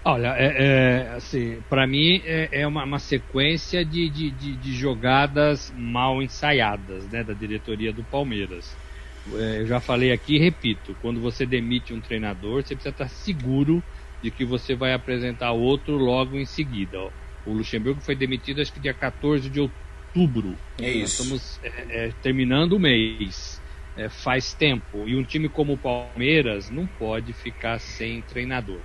Olha, 0.04 0.34
é, 0.36 0.56
é 0.56 1.08
assim, 1.14 1.62
para 1.70 1.86
mim 1.86 2.20
é, 2.24 2.48
é 2.50 2.66
uma, 2.66 2.84
uma, 2.84 2.98
sequência 2.98 3.84
de, 3.84 4.08
de, 4.10 4.30
de, 4.32 4.56
de, 4.56 4.72
jogadas 4.72 5.72
mal 5.76 6.20
ensaiadas 6.20 7.08
né, 7.08 7.22
da 7.22 7.32
diretoria 7.32 7.92
do 7.92 8.02
Palmeiras. 8.02 8.76
É, 9.34 9.60
eu 9.60 9.66
já 9.66 9.78
falei 9.78 10.10
aqui 10.10 10.36
e 10.36 10.38
repito: 10.40 10.96
quando 11.00 11.20
você 11.20 11.46
demite 11.46 11.94
um 11.94 12.00
treinador, 12.00 12.62
você 12.62 12.74
precisa 12.74 12.90
estar 12.90 13.08
seguro 13.08 13.80
de 14.20 14.30
que 14.32 14.44
você 14.44 14.74
vai 14.74 14.92
apresentar 14.92 15.52
outro 15.52 15.96
logo 15.96 16.36
em 16.36 16.46
seguida. 16.46 16.98
O 17.46 17.52
Luxemburgo 17.52 18.00
foi 18.00 18.16
demitido 18.16 18.60
acho 18.60 18.72
que 18.72 18.80
dia 18.80 18.94
14 18.94 19.48
de 19.48 19.60
outubro. 19.60 20.56
É 20.80 20.90
isso. 20.90 21.24
Nós 21.30 21.60
estamos 21.60 21.60
é, 21.62 22.06
é, 22.06 22.12
terminando 22.22 22.72
o 22.72 22.80
mês 22.80 23.62
faz 24.08 24.54
tempo. 24.54 25.06
E 25.06 25.14
um 25.14 25.22
time 25.22 25.48
como 25.48 25.74
o 25.74 25.78
Palmeiras 25.78 26.70
não 26.70 26.86
pode 26.86 27.32
ficar 27.34 27.78
sem 27.78 28.22
treinador. 28.22 28.80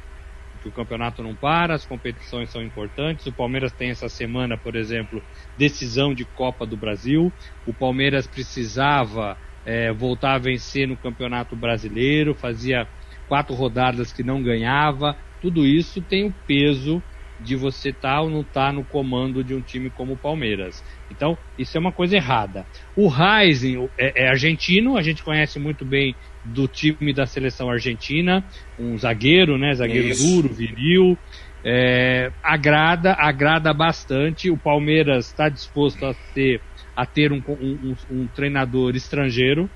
Porque 0.58 0.70
o 0.70 0.74
campeonato 0.74 1.24
não 1.24 1.36
para, 1.36 1.74
as 1.76 1.86
competições 1.86 2.52
são 2.52 2.62
importantes. 2.64 3.26
O 3.26 3.34
Palmeiras 3.34 3.72
tem 3.72 3.90
essa 3.90 4.10
semana, 4.10 4.58
por 4.58 4.76
exemplo, 4.76 5.24
decisão 5.56 6.14
de 6.14 6.26
Copa 6.26 6.66
do 6.66 6.76
Brasil. 6.76 7.34
O 7.66 7.74
Palmeiras 7.74 8.28
precisava 8.28 9.38
é, 9.64 9.94
voltar 9.94 10.34
a 10.34 10.40
vencer 10.40 10.88
no 10.88 10.98
Campeonato 10.98 11.56
Brasileiro, 11.56 12.34
fazia 12.34 12.88
quatro 13.26 13.56
rodadas 13.56 14.12
que 14.12 14.24
não 14.24 14.42
ganhava. 14.42 15.18
Tudo 15.40 15.66
isso 15.66 16.02
tem 16.02 16.26
o 16.26 16.34
peso 16.46 17.04
de 17.40 17.56
você 17.56 17.90
estar 17.90 18.16
tá 18.16 18.22
ou 18.22 18.30
não 18.30 18.42
estar 18.42 18.68
tá 18.68 18.74
no 18.74 18.84
comando 18.84 19.44
de 19.44 19.54
um 19.54 19.62
time 19.62 19.92
como 19.92 20.14
o 20.14 20.18
Palmeiras. 20.18 20.84
Então, 21.10 21.38
isso 21.58 21.78
é 21.78 21.80
uma 21.80 21.92
coisa 21.92 22.16
errada. 22.16 22.66
O 22.96 23.08
Rising 23.08 23.90
é, 23.98 24.24
é, 24.24 24.30
argentino, 24.30 24.98
a 24.98 25.04
gente 25.04 25.24
conhece 25.24 25.60
muito 25.60 25.86
bem 25.86 26.16
do 26.54 26.68
time 26.68 27.14
da 27.14 27.26
seleção 27.26 27.70
argentina, 27.70 28.44
um 28.80 28.98
zagueiro, 28.98 29.58
né? 29.58 29.74
Zagueiro 29.74 30.08
isso. 30.10 30.26
duro, 30.26 30.54
viril. 30.54 31.18
É, 31.64 32.32
agrada, 32.44 33.14
agrada 33.14 33.74
bastante. 33.74 34.50
O 34.50 34.58
Palmeiras 34.58 35.28
está 35.28 35.50
disposto 35.50 36.06
a 36.06 36.14
ter, 36.34 36.62
a 36.96 37.06
ter 37.06 37.32
um, 37.32 37.42
um, 37.48 37.96
um 38.10 38.28
treinador 38.28 38.96
estrangeiro. 38.96 39.70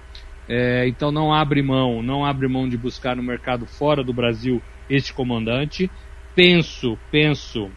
É, 0.48 0.88
então 0.88 1.12
não 1.12 1.34
abre 1.34 1.62
mão, 1.62 2.02
não 2.02 2.26
abre 2.26 2.48
mão 2.48 2.68
de 2.68 2.78
buscar 2.78 3.16
no 3.16 3.24
mercado 3.24 3.66
fora 3.66 4.04
do 4.04 4.14
Brasil 4.14 4.62
este 4.90 5.14
comandante. 5.14 5.90
Penso, 6.36 6.98
penso 7.12 7.70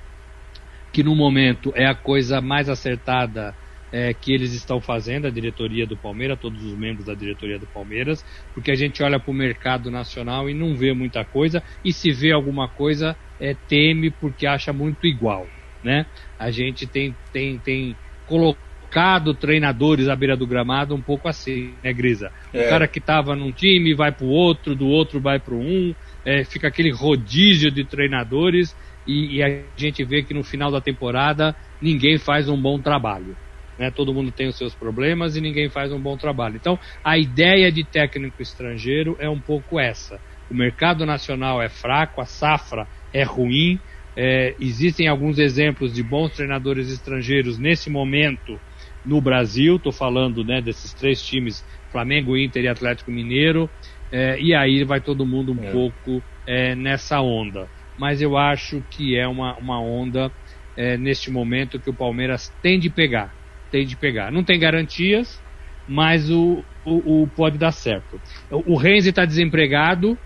que 0.92 1.02
no 1.02 1.14
momento 1.14 1.72
é 1.74 1.86
a 1.86 1.94
coisa 1.94 2.40
mais 2.40 2.68
acertada 2.68 3.54
é, 3.94 4.12
que 4.12 4.32
eles 4.32 4.52
estão 4.52 4.80
fazendo, 4.80 5.28
a 5.28 5.30
diretoria 5.30 5.86
do 5.86 5.96
Palmeiras, 5.96 6.40
todos 6.40 6.64
os 6.64 6.76
membros 6.76 7.06
da 7.06 7.14
diretoria 7.14 7.60
do 7.60 7.66
Palmeiras, 7.68 8.24
porque 8.52 8.72
a 8.72 8.74
gente 8.74 9.00
olha 9.04 9.20
para 9.20 9.30
o 9.30 9.34
mercado 9.34 9.88
nacional 9.88 10.50
e 10.50 10.54
não 10.54 10.74
vê 10.74 10.92
muita 10.92 11.24
coisa, 11.24 11.62
e 11.84 11.92
se 11.92 12.10
vê 12.10 12.32
alguma 12.32 12.66
coisa, 12.66 13.16
é, 13.38 13.54
teme 13.54 14.10
porque 14.10 14.48
acha 14.48 14.72
muito 14.72 15.06
igual. 15.06 15.46
Né? 15.80 16.06
A 16.36 16.50
gente 16.50 16.88
tem, 16.88 17.14
tem, 17.32 17.56
tem 17.58 17.94
colocado 18.26 19.32
treinadores 19.32 20.08
à 20.08 20.16
beira 20.16 20.36
do 20.36 20.44
gramado 20.44 20.92
um 20.92 21.00
pouco 21.00 21.28
assim, 21.28 21.74
né, 21.80 21.92
Grisa? 21.92 22.32
É. 22.52 22.66
O 22.66 22.68
cara 22.70 22.88
que 22.88 22.98
estava 22.98 23.36
num 23.36 23.52
time 23.52 23.94
vai 23.94 24.10
para 24.10 24.26
o 24.26 24.28
outro, 24.28 24.74
do 24.74 24.88
outro 24.88 25.20
vai 25.20 25.38
para 25.38 25.54
um, 25.54 25.94
é, 26.24 26.42
fica 26.42 26.66
aquele 26.66 26.90
rodízio 26.90 27.70
de 27.70 27.84
treinadores 27.84 28.74
e, 29.06 29.36
e, 29.36 29.42
a 29.42 29.62
gente 29.76 30.02
vê 30.02 30.24
que 30.24 30.34
no 30.34 30.42
final 30.42 30.72
da 30.72 30.80
temporada 30.80 31.54
ninguém 31.80 32.18
faz 32.18 32.48
um 32.48 32.60
bom 32.60 32.80
trabalho. 32.80 33.36
Né? 33.78 33.90
Todo 33.90 34.14
mundo 34.14 34.30
tem 34.32 34.46
os 34.48 34.56
seus 34.56 34.74
problemas 34.74 35.36
e 35.36 35.40
ninguém 35.40 35.68
faz 35.68 35.92
um 35.92 36.00
bom 36.00 36.16
trabalho. 36.16 36.56
Então, 36.56 36.78
a 37.02 37.18
ideia 37.18 37.70
de 37.72 37.84
técnico 37.84 38.40
estrangeiro 38.40 39.16
é 39.18 39.28
um 39.28 39.40
pouco 39.40 39.80
essa. 39.80 40.20
O 40.48 40.54
mercado 40.54 41.04
nacional 41.06 41.60
é 41.62 41.68
fraco, 41.68 42.20
a 42.20 42.26
safra 42.26 42.86
é 43.12 43.22
ruim, 43.22 43.80
É, 44.16 44.54
existem 44.60 45.08
alguns 45.08 45.38
exemplos 45.40 45.92
de 45.92 46.00
bons 46.00 46.32
treinadores 46.34 46.88
estrangeiros 46.88 47.58
nesse 47.58 47.90
momento 47.90 48.60
no 49.04 49.20
Brasil. 49.20 49.74
Estou 49.74 49.90
falando 49.92 50.44
né, 50.44 50.62
desses 50.62 50.94
três 50.94 51.20
times: 51.20 51.64
Flamengo, 51.90 52.36
Inter 52.36 52.62
e 52.62 52.68
Atlético 52.68 53.10
Mineiro. 53.10 53.68
É, 54.12 54.38
e 54.40 54.54
aí 54.54 54.84
vai 54.84 55.00
todo 55.00 55.26
mundo 55.26 55.52
um 55.52 55.64
é. 55.64 55.72
pouco 55.72 56.22
é, 56.46 56.76
nessa 56.76 57.20
onda. 57.20 57.68
Mas 57.98 58.22
eu 58.22 58.36
acho 58.36 58.84
que 58.88 59.16
é 59.18 59.26
uma, 59.26 59.56
uma 59.58 59.80
onda 59.80 60.30
é, 60.76 60.96
neste 60.96 61.28
momento 61.30 61.80
que 61.80 61.90
o 61.90 61.96
Palmeiras 61.96 62.50
tem 62.62 62.78
de 62.78 62.90
pegar. 62.90 63.34
Tem 63.74 63.84
de 63.84 63.96
pegar. 63.96 64.30
Não 64.30 64.44
tem 64.44 64.56
garantias, 64.56 65.42
mas 65.88 66.30
o, 66.30 66.64
o, 66.84 67.22
o 67.22 67.26
pode 67.26 67.58
dar 67.58 67.72
certo. 67.72 68.20
O, 68.48 68.76
Renzi 68.76 69.10
está 69.10 69.24
desempregado, 69.24 70.16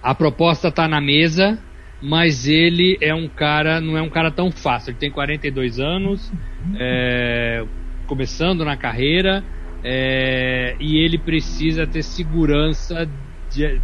a 0.00 0.14
proposta 0.14 0.68
está 0.68 0.86
na 0.86 1.00
mesa, 1.00 1.58
mas 2.00 2.46
ele 2.46 2.96
é 3.00 3.12
um 3.12 3.26
cara, 3.26 3.80
não 3.80 3.98
é 3.98 4.02
um 4.02 4.08
cara 4.08 4.30
tão 4.30 4.52
fácil. 4.52 4.92
Ele 4.92 4.98
tem 4.98 5.10
42 5.10 5.80
anos, 5.80 6.32
é, 6.78 7.64
começando 8.06 8.64
na 8.64 8.76
carreira, 8.76 9.42
é, 9.82 10.76
e 10.78 10.98
ele 10.98 11.18
precisa 11.18 11.88
ter 11.88 12.04
segurança 12.04 13.10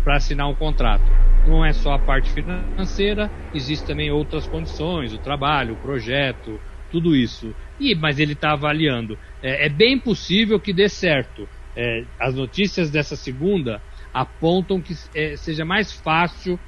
para 0.04 0.14
assinar 0.14 0.48
um 0.48 0.54
contrato. 0.54 1.02
Não 1.44 1.64
é 1.64 1.72
só 1.72 1.94
a 1.94 1.98
parte 1.98 2.30
financeira, 2.30 3.28
existe 3.52 3.84
também 3.84 4.12
outras 4.12 4.46
condições, 4.46 5.12
o 5.12 5.18
trabalho, 5.18 5.74
o 5.74 5.76
projeto, 5.78 6.60
tudo 6.90 7.14
isso. 7.14 7.54
E, 7.78 7.94
mas 7.94 8.18
ele 8.18 8.32
está 8.32 8.52
avaliando. 8.52 9.18
É, 9.42 9.66
é, 9.66 9.68
bem 9.68 9.98
possível 9.98 10.58
que 10.60 10.72
dê 10.72 10.88
certo. 10.88 11.48
É, 11.76 12.04
as 12.18 12.34
notícias 12.34 12.90
dessa 12.90 13.16
segunda 13.16 13.80
apontam 14.12 14.80
que 14.80 14.94
é, 15.14 15.36
seja 15.36 15.64
mais 15.64 15.92
fácil 15.92 16.58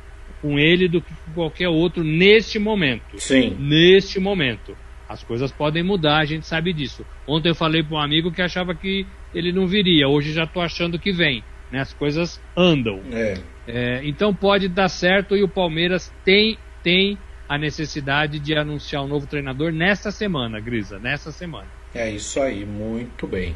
com 0.40 0.58
ele 0.58 0.88
do 0.88 1.00
que 1.00 1.12
com 1.14 1.32
qualquer 1.34 1.68
outro 1.68 2.02
neste 2.02 2.58
momento. 2.58 3.18
Sim. 3.18 3.56
Neste 3.58 4.18
momento. 4.18 4.76
As 5.08 5.22
coisas 5.22 5.52
podem 5.52 5.82
mudar, 5.82 6.20
a 6.20 6.24
gente 6.24 6.46
sabe 6.46 6.72
disso. 6.72 7.04
Ontem 7.26 7.50
eu 7.50 7.54
falei 7.54 7.82
para 7.82 7.96
um 7.96 8.00
amigo 8.00 8.32
que 8.32 8.40
achava 8.40 8.74
que 8.74 9.06
ele 9.34 9.52
não 9.52 9.66
viria, 9.66 10.08
hoje 10.08 10.32
já 10.32 10.44
estou 10.44 10.62
achando 10.62 10.98
que 10.98 11.12
vem. 11.12 11.44
Né? 11.70 11.80
As 11.80 11.92
coisas 11.92 12.40
andam. 12.56 13.00
É. 13.12 13.34
É, 13.66 14.00
então 14.04 14.34
pode 14.34 14.68
dar 14.68 14.88
certo 14.88 15.36
e 15.36 15.42
o 15.42 15.48
Palmeiras 15.48 16.12
tem, 16.24 16.58
tem 16.82 17.18
a 17.52 17.58
necessidade 17.58 18.38
de 18.38 18.54
anunciar 18.54 19.04
um 19.04 19.06
novo 19.06 19.26
treinador 19.26 19.70
nesta 19.72 20.10
semana, 20.10 20.58
Grisa, 20.58 20.98
nesta 20.98 21.30
semana. 21.30 21.66
É 21.94 22.10
isso 22.10 22.40
aí, 22.40 22.64
muito 22.64 23.26
bem. 23.26 23.54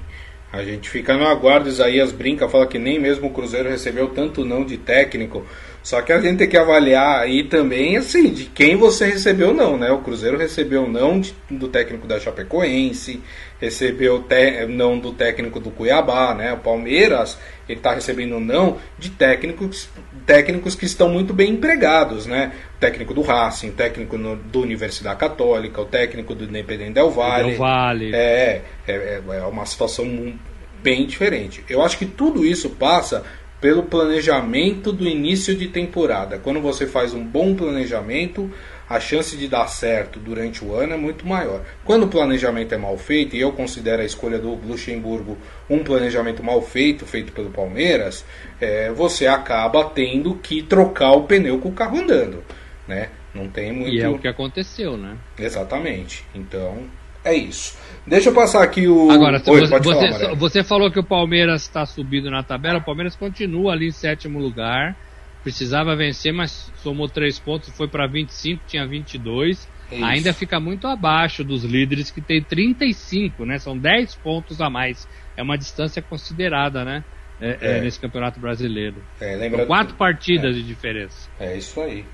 A 0.52 0.62
gente 0.62 0.90
fica 0.90 1.16
no 1.16 1.26
aguardo, 1.26 1.66
Isaías 1.66 2.12
brinca, 2.12 2.46
fala 2.46 2.66
que 2.66 2.78
nem 2.78 2.98
mesmo 2.98 3.28
o 3.28 3.32
Cruzeiro 3.32 3.70
recebeu 3.70 4.08
tanto 4.08 4.44
não 4.44 4.66
de 4.66 4.76
técnico. 4.76 5.46
Só 5.86 6.02
que 6.02 6.12
a 6.12 6.20
gente 6.20 6.38
tem 6.38 6.48
que 6.48 6.56
avaliar 6.56 7.20
aí 7.20 7.44
também, 7.44 7.96
assim, 7.96 8.32
de 8.32 8.46
quem 8.46 8.74
você 8.74 9.06
recebeu 9.06 9.54
não, 9.54 9.78
né? 9.78 9.88
O 9.92 10.00
Cruzeiro 10.00 10.36
recebeu 10.36 10.88
não 10.88 11.20
de, 11.20 11.32
do 11.48 11.68
técnico 11.68 12.08
da 12.08 12.18
Chapecoense, 12.18 13.22
recebeu 13.60 14.20
te, 14.20 14.66
não 14.66 14.98
do 14.98 15.12
técnico 15.12 15.60
do 15.60 15.70
Cuiabá, 15.70 16.34
né? 16.34 16.52
O 16.52 16.56
Palmeiras, 16.56 17.38
ele 17.68 17.78
está 17.78 17.94
recebendo 17.94 18.40
não 18.40 18.78
de 18.98 19.10
técnicos, 19.10 19.88
técnicos 20.26 20.74
que 20.74 20.86
estão 20.86 21.08
muito 21.08 21.32
bem 21.32 21.52
empregados, 21.52 22.26
né? 22.26 22.50
O 22.76 22.80
técnico 22.80 23.14
do 23.14 23.22
Racing, 23.22 23.68
o 23.68 23.74
técnico 23.74 24.18
no, 24.18 24.34
do 24.34 24.62
Universidade 24.62 25.20
Católica, 25.20 25.80
o 25.80 25.84
técnico 25.84 26.34
do 26.34 26.46
Independente 26.46 26.94
Del 26.94 27.12
Valle. 27.12 27.50
Del 27.50 27.58
Valle. 27.58 28.12
É, 28.12 28.62
é, 28.88 28.92
é, 28.92 29.22
é 29.24 29.42
uma 29.44 29.64
situação 29.64 30.34
bem 30.82 31.06
diferente. 31.06 31.64
Eu 31.68 31.80
acho 31.80 31.96
que 31.96 32.06
tudo 32.06 32.44
isso 32.44 32.70
passa 32.70 33.24
pelo 33.60 33.84
planejamento 33.84 34.92
do 34.92 35.06
início 35.06 35.54
de 35.54 35.68
temporada. 35.68 36.38
Quando 36.38 36.60
você 36.60 36.86
faz 36.86 37.14
um 37.14 37.24
bom 37.24 37.54
planejamento, 37.54 38.50
a 38.88 39.00
chance 39.00 39.36
de 39.36 39.48
dar 39.48 39.66
certo 39.68 40.20
durante 40.20 40.64
o 40.64 40.74
ano 40.74 40.94
é 40.94 40.96
muito 40.96 41.26
maior. 41.26 41.62
Quando 41.84 42.04
o 42.04 42.08
planejamento 42.08 42.74
é 42.74 42.78
mal 42.78 42.96
feito, 42.96 43.34
e 43.34 43.40
eu 43.40 43.52
considero 43.52 44.02
a 44.02 44.04
escolha 44.04 44.38
do 44.38 44.54
Luxemburgo 44.54 45.36
um 45.68 45.82
planejamento 45.82 46.42
mal 46.42 46.62
feito, 46.62 47.04
feito 47.04 47.32
pelo 47.32 47.50
Palmeiras, 47.50 48.24
é, 48.60 48.90
você 48.92 49.26
acaba 49.26 49.84
tendo 49.84 50.34
que 50.36 50.62
trocar 50.62 51.12
o 51.12 51.24
pneu 51.24 51.58
com 51.58 51.70
o 51.70 51.72
carro 51.72 51.98
andando. 51.98 52.44
Né? 52.86 53.08
Não 53.34 53.48
tem 53.48 53.72
muito. 53.72 53.94
E 53.94 54.00
é 54.00 54.08
o 54.08 54.18
que 54.18 54.28
aconteceu, 54.28 54.96
né? 54.96 55.16
Exatamente. 55.38 56.24
Então, 56.34 56.84
é 57.24 57.34
isso. 57.34 57.76
Deixa 58.06 58.28
eu 58.28 58.34
passar 58.34 58.62
aqui 58.62 58.86
o. 58.86 59.10
Agora, 59.10 59.42
Oi, 59.44 59.60
você, 59.60 59.80
falar, 59.80 60.34
você, 60.34 60.62
falou 60.62 60.90
que 60.90 60.98
o 60.98 61.04
Palmeiras 61.04 61.62
está 61.62 61.84
subindo 61.84 62.30
na 62.30 62.42
tabela, 62.42 62.78
o 62.78 62.84
Palmeiras 62.84 63.16
continua 63.16 63.72
ali 63.72 63.88
em 63.88 63.92
sétimo 63.92 64.38
lugar. 64.38 64.96
Precisava 65.42 65.94
vencer, 65.94 66.32
mas 66.32 66.72
somou 66.76 67.08
três 67.08 67.38
pontos, 67.38 67.68
foi 67.76 67.88
para 67.88 68.06
25, 68.06 68.62
tinha 68.66 68.86
22. 68.86 69.68
É 69.90 70.02
Ainda 70.02 70.32
fica 70.32 70.58
muito 70.58 70.86
abaixo 70.88 71.44
dos 71.44 71.64
líderes 71.64 72.10
que 72.10 72.20
tem 72.20 72.42
35, 72.42 73.44
né? 73.44 73.58
São 73.58 73.76
10 73.78 74.16
pontos 74.16 74.60
a 74.60 74.68
mais. 74.68 75.06
É 75.36 75.42
uma 75.42 75.56
distância 75.56 76.02
considerada, 76.02 76.84
né? 76.84 77.04
É, 77.40 77.58
é. 77.60 77.78
É, 77.78 77.80
nesse 77.80 78.00
campeonato 78.00 78.40
brasileiro. 78.40 78.96
É, 79.20 79.48
quatro 79.66 79.94
partidas 79.94 80.56
é. 80.56 80.58
de 80.58 80.62
diferença. 80.62 81.28
É 81.38 81.56
isso 81.56 81.80
aí. 81.80 82.04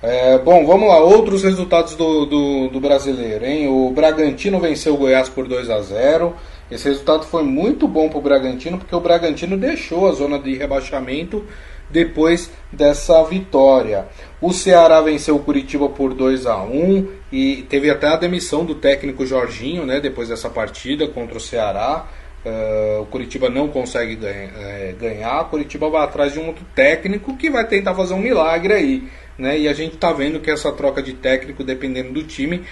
É, 0.00 0.38
bom, 0.38 0.64
vamos 0.64 0.88
lá, 0.88 0.98
outros 0.98 1.42
resultados 1.42 1.96
do, 1.96 2.24
do, 2.24 2.68
do, 2.68 2.80
brasileiro, 2.80 3.44
hein? 3.44 3.66
O 3.66 3.90
Bragantino 3.90 4.60
venceu 4.60 4.94
o 4.94 4.96
Goiás 4.96 5.28
por 5.28 5.48
2 5.48 5.68
a 5.68 5.80
0 5.80 6.36
Esse 6.70 6.88
resultado 6.88 7.24
foi 7.24 7.42
muito 7.42 7.88
bom 7.88 8.08
para 8.08 8.18
o 8.18 8.22
Bragantino, 8.22 8.78
porque 8.78 8.94
o 8.94 9.00
Bragantino 9.00 9.56
deixou 9.56 10.08
a 10.08 10.12
zona 10.12 10.38
de 10.38 10.54
rebaixamento 10.54 11.44
depois 11.90 12.48
dessa 12.72 13.24
vitória. 13.24 14.06
O 14.40 14.52
Ceará 14.52 15.00
venceu 15.00 15.34
o 15.34 15.40
Curitiba 15.40 15.88
por 15.88 16.14
2 16.14 16.46
a 16.46 16.62
1 16.62 17.08
e 17.32 17.66
teve 17.68 17.90
até 17.90 18.06
a 18.06 18.16
demissão 18.16 18.64
do 18.64 18.76
técnico 18.76 19.26
Jorginho, 19.26 19.84
né? 19.84 19.98
Depois 19.98 20.28
dessa 20.28 20.48
partida 20.48 21.08
contra 21.08 21.38
o 21.38 21.40
Ceará. 21.40 22.06
Uh, 22.46 23.02
o 23.02 23.06
Curitiba 23.06 23.50
não 23.50 23.66
consegue 23.66 24.14
ganha, 24.14 24.50
é, 24.56 24.94
ganhar. 24.98 25.40
O 25.42 25.46
Curitiba 25.46 25.90
vai 25.90 26.04
atrás 26.04 26.32
de 26.32 26.38
um 26.38 26.46
outro 26.46 26.64
técnico 26.72 27.36
que 27.36 27.50
vai 27.50 27.66
tentar 27.66 27.96
fazer 27.96 28.14
um 28.14 28.20
milagre 28.20 28.72
aí 28.72 29.08
né? 29.38 29.58
E 29.58 29.68
a 29.68 29.72
gente 29.72 29.94
está 29.94 30.12
vendo 30.12 30.40
que 30.40 30.50
essa 30.50 30.72
troca 30.72 31.00
de 31.00 31.14
técnico, 31.14 31.62
dependendo 31.62 32.12
do 32.12 32.24
time, 32.24 32.64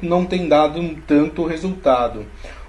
não, 0.00 0.24
tem 0.24 0.48
dado 0.48 0.96
tanto 1.06 1.44
resultado. 1.44 2.24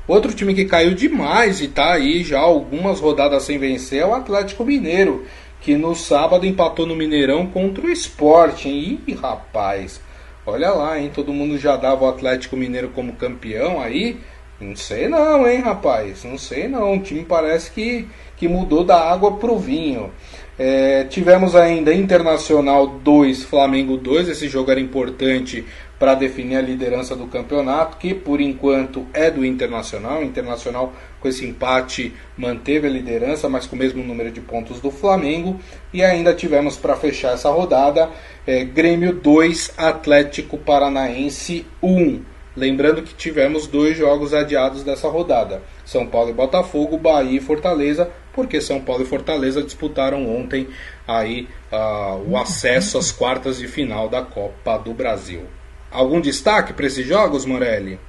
Outro 0.07 0.33
time 0.33 0.53
que 0.53 0.65
caiu 0.65 0.93
demais 0.95 1.61
e 1.61 1.65
está 1.65 1.93
aí 1.93 2.23
já 2.23 2.39
algumas 2.39 2.99
rodadas 2.99 3.43
sem 3.43 3.57
vencer 3.57 4.01
é 4.01 4.05
o 4.05 4.13
Atlético 4.13 4.65
Mineiro, 4.65 5.25
que 5.61 5.77
no 5.77 5.95
sábado 5.95 6.45
empatou 6.45 6.85
no 6.85 6.95
Mineirão 6.95 7.45
contra 7.47 7.85
o 7.85 7.89
Sport. 7.91 8.65
Ih, 8.65 8.99
rapaz, 9.21 10.01
olha 10.45 10.71
lá, 10.71 10.99
hein? 10.99 11.11
Todo 11.13 11.31
mundo 11.31 11.57
já 11.57 11.77
dava 11.77 12.03
o 12.03 12.09
Atlético 12.09 12.57
Mineiro 12.57 12.89
como 12.89 13.13
campeão 13.13 13.81
aí. 13.81 14.19
Não 14.59 14.75
sei 14.75 15.07
não, 15.07 15.47
hein, 15.47 15.59
rapaz? 15.59 16.23
Não 16.23 16.37
sei 16.37 16.67
não. 16.67 16.95
O 16.95 17.01
time 17.01 17.23
parece 17.23 17.71
que, 17.71 18.07
que 18.37 18.47
mudou 18.47 18.83
da 18.83 19.09
água 19.09 19.37
pro 19.37 19.57
vinho. 19.57 20.11
É, 20.57 21.05
tivemos 21.05 21.55
ainda 21.55 21.91
Internacional 21.93 22.87
2, 22.87 23.43
Flamengo 23.43 23.97
2. 23.97 24.29
Esse 24.29 24.47
jogo 24.47 24.69
era 24.69 24.79
importante 24.79 25.65
para 25.97 26.15
definir 26.15 26.57
a 26.57 26.61
liderança 26.61 27.15
do 27.15 27.27
campeonato, 27.27 27.97
que 27.97 28.13
por 28.13 28.39
enquanto 28.39 29.07
é 29.13 29.31
do 29.31 29.43
Internacional. 29.43 30.19
O 30.19 30.23
Internacional, 30.23 30.93
com 31.19 31.27
esse 31.27 31.45
empate, 31.45 32.13
manteve 32.37 32.87
a 32.87 32.89
liderança, 32.89 33.49
mas 33.49 33.65
com 33.65 33.75
o 33.75 33.79
mesmo 33.79 34.03
número 34.03 34.29
de 34.29 34.41
pontos 34.41 34.79
do 34.79 34.91
Flamengo. 34.91 35.59
E 35.91 36.03
ainda 36.03 36.33
tivemos 36.33 36.77
para 36.77 36.95
fechar 36.95 37.33
essa 37.33 37.49
rodada 37.49 38.09
é, 38.45 38.63
Grêmio 38.63 39.13
2, 39.13 39.73
Atlético 39.77 40.57
Paranaense 40.57 41.65
1. 41.81 42.21
Lembrando 42.55 43.01
que 43.01 43.15
tivemos 43.15 43.65
dois 43.65 43.97
jogos 43.97 44.31
adiados 44.31 44.83
dessa 44.83 45.07
rodada: 45.07 45.63
São 45.83 46.05
Paulo 46.05 46.29
e 46.29 46.33
Botafogo, 46.33 46.97
Bahia 46.97 47.37
e 47.37 47.41
Fortaleza 47.41 48.11
porque 48.33 48.59
São 48.59 48.81
Paulo 48.81 49.03
e 49.03 49.05
Fortaleza 49.05 49.63
disputaram 49.63 50.27
ontem 50.27 50.67
aí 51.07 51.47
uh, 51.71 52.29
o 52.29 52.37
acesso 52.37 52.97
às 52.97 53.11
quartas 53.11 53.59
de 53.59 53.67
final 53.67 54.09
da 54.09 54.21
Copa 54.21 54.77
do 54.77 54.93
Brasil. 54.93 55.45
Algum 55.91 56.19
destaque 56.19 56.73
para 56.73 56.87
esses 56.87 57.05
jogos, 57.05 57.45
Morelli? 57.45 57.99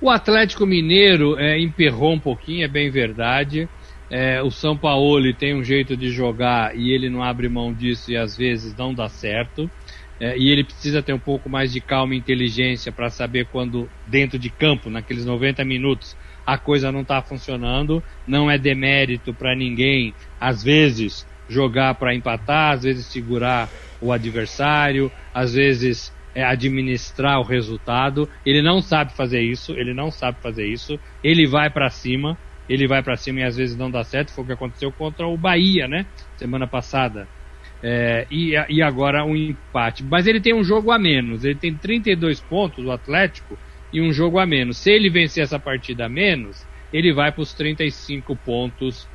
O 0.00 0.08
Atlético 0.08 0.64
Mineiro 0.64 1.36
é, 1.36 1.58
emperrou 1.58 2.12
um 2.12 2.20
pouquinho, 2.20 2.64
é 2.64 2.68
bem 2.68 2.88
verdade. 2.88 3.68
É, 4.08 4.40
o 4.40 4.50
São 4.50 4.76
Paulo 4.76 5.34
tem 5.34 5.54
um 5.54 5.64
jeito 5.64 5.96
de 5.96 6.10
jogar 6.10 6.76
e 6.76 6.92
ele 6.92 7.10
não 7.10 7.22
abre 7.22 7.48
mão 7.48 7.74
disso 7.74 8.10
e 8.12 8.16
às 8.16 8.36
vezes 8.36 8.74
não 8.76 8.94
dá 8.94 9.08
certo. 9.08 9.68
É, 10.20 10.36
e 10.36 10.50
ele 10.50 10.64
precisa 10.64 11.02
ter 11.02 11.12
um 11.12 11.18
pouco 11.18 11.48
mais 11.48 11.72
de 11.72 11.80
calma 11.80 12.14
e 12.14 12.18
inteligência 12.18 12.90
para 12.90 13.10
saber 13.10 13.46
quando, 13.46 13.88
dentro 14.06 14.38
de 14.38 14.50
campo, 14.50 14.88
naqueles 14.88 15.24
90 15.24 15.64
minutos, 15.64 16.16
a 16.48 16.56
coisa 16.56 16.90
não 16.90 17.02
está 17.02 17.20
funcionando, 17.20 18.02
não 18.26 18.50
é 18.50 18.56
demérito 18.56 19.34
para 19.34 19.54
ninguém, 19.54 20.14
às 20.40 20.64
vezes 20.64 21.26
jogar 21.46 21.94
para 21.96 22.14
empatar, 22.14 22.72
às 22.72 22.84
vezes 22.84 23.04
segurar 23.04 23.68
o 24.00 24.10
adversário, 24.10 25.12
às 25.34 25.52
vezes 25.52 26.10
é, 26.34 26.42
administrar 26.42 27.38
o 27.38 27.42
resultado. 27.42 28.26
Ele 28.46 28.62
não 28.62 28.80
sabe 28.80 29.12
fazer 29.12 29.42
isso, 29.42 29.72
ele 29.72 29.92
não 29.92 30.10
sabe 30.10 30.38
fazer 30.40 30.66
isso. 30.66 30.98
Ele 31.22 31.46
vai 31.46 31.68
para 31.68 31.90
cima, 31.90 32.38
ele 32.66 32.88
vai 32.88 33.02
para 33.02 33.16
cima 33.16 33.40
e 33.40 33.44
às 33.44 33.58
vezes 33.58 33.76
não 33.76 33.90
dá 33.90 34.02
certo. 34.02 34.32
Foi 34.32 34.42
o 34.42 34.46
que 34.46 34.54
aconteceu 34.54 34.90
contra 34.90 35.26
o 35.26 35.36
Bahia, 35.36 35.86
né? 35.86 36.06
Semana 36.38 36.66
passada. 36.66 37.28
É, 37.82 38.26
e, 38.30 38.54
e 38.70 38.80
agora 38.80 39.22
um 39.22 39.36
empate. 39.36 40.02
Mas 40.02 40.26
ele 40.26 40.40
tem 40.40 40.54
um 40.54 40.64
jogo 40.64 40.90
a 40.92 40.98
menos. 40.98 41.44
Ele 41.44 41.56
tem 41.56 41.74
32 41.74 42.40
pontos, 42.40 42.82
o 42.86 42.90
Atlético, 42.90 43.58
e 43.92 44.00
um 44.00 44.12
jogo 44.12 44.38
a 44.38 44.46
menos. 44.46 44.78
Se 44.78 44.90
ele 44.90 45.10
vencer 45.10 45.44
essa 45.44 45.58
partida 45.58 46.06
a 46.06 46.08
menos, 46.08 46.66
ele 46.92 47.12
vai 47.12 47.32
para 47.32 47.42
os 47.42 47.52
35 47.52 48.34
pontos 48.36 49.08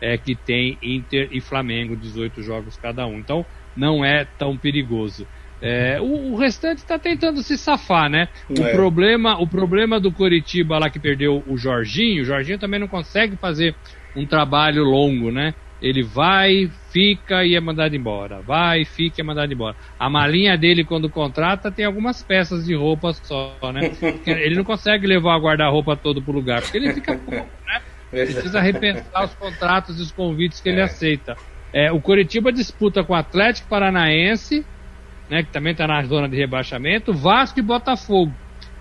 é, 0.00 0.16
que 0.16 0.34
tem 0.34 0.78
Inter 0.82 1.28
e 1.30 1.40
Flamengo, 1.40 1.96
18 1.96 2.42
jogos 2.42 2.76
cada 2.76 3.06
um. 3.06 3.18
Então 3.18 3.44
não 3.76 4.04
é 4.04 4.24
tão 4.38 4.56
perigoso. 4.56 5.26
É, 5.62 6.00
o, 6.00 6.32
o, 6.32 6.36
restante 6.36 6.78
está 6.78 6.98
tentando 6.98 7.42
se 7.42 7.58
safar, 7.58 8.08
né? 8.08 8.28
O, 8.48 8.62
é. 8.62 8.72
problema, 8.72 9.38
o 9.38 9.46
problema 9.46 10.00
do 10.00 10.10
Coritiba 10.10 10.78
lá 10.78 10.88
que 10.88 10.98
perdeu 10.98 11.44
o 11.46 11.56
Jorginho, 11.58 12.22
o 12.22 12.24
Jorginho 12.24 12.58
também 12.58 12.80
não 12.80 12.88
consegue 12.88 13.36
fazer 13.36 13.74
um 14.16 14.24
trabalho 14.24 14.82
longo, 14.82 15.30
né? 15.30 15.54
Ele 15.80 16.02
vai, 16.02 16.70
fica 16.90 17.44
e 17.44 17.56
é 17.56 17.60
mandado 17.60 17.96
embora. 17.96 18.40
Vai, 18.40 18.84
fica 18.84 19.20
e 19.20 19.22
é 19.22 19.24
mandado 19.24 19.52
embora. 19.52 19.76
A 19.98 20.10
malinha 20.10 20.56
dele, 20.56 20.84
quando 20.84 21.08
contrata, 21.08 21.70
tem 21.70 21.84
algumas 21.84 22.22
peças 22.22 22.66
de 22.66 22.74
roupa 22.74 23.12
só, 23.12 23.56
né? 23.72 23.90
Ele 24.26 24.56
não 24.56 24.64
consegue 24.64 25.06
levar 25.06 25.36
o 25.36 25.42
guarda-roupa 25.42 25.96
todo 25.96 26.20
pro 26.20 26.32
lugar, 26.32 26.60
porque 26.60 26.76
ele 26.76 26.92
fica 26.92 27.16
pouco, 27.16 27.48
né? 27.66 27.82
Precisa 28.10 28.60
repensar 28.60 29.24
os 29.24 29.34
contratos 29.34 29.98
e 29.98 30.02
os 30.02 30.10
convites 30.10 30.60
que 30.60 30.68
ele 30.68 30.80
é. 30.80 30.84
aceita. 30.84 31.36
É, 31.72 31.92
o 31.92 32.00
Coritiba 32.00 32.52
disputa 32.52 33.04
com 33.04 33.12
o 33.12 33.16
Atlético 33.16 33.68
Paranaense, 33.68 34.66
né, 35.28 35.44
que 35.44 35.52
também 35.52 35.72
está 35.72 35.86
na 35.86 36.02
zona 36.02 36.28
de 36.28 36.36
rebaixamento, 36.36 37.12
Vasco 37.12 37.60
e 37.60 37.62
Botafogo, 37.62 38.34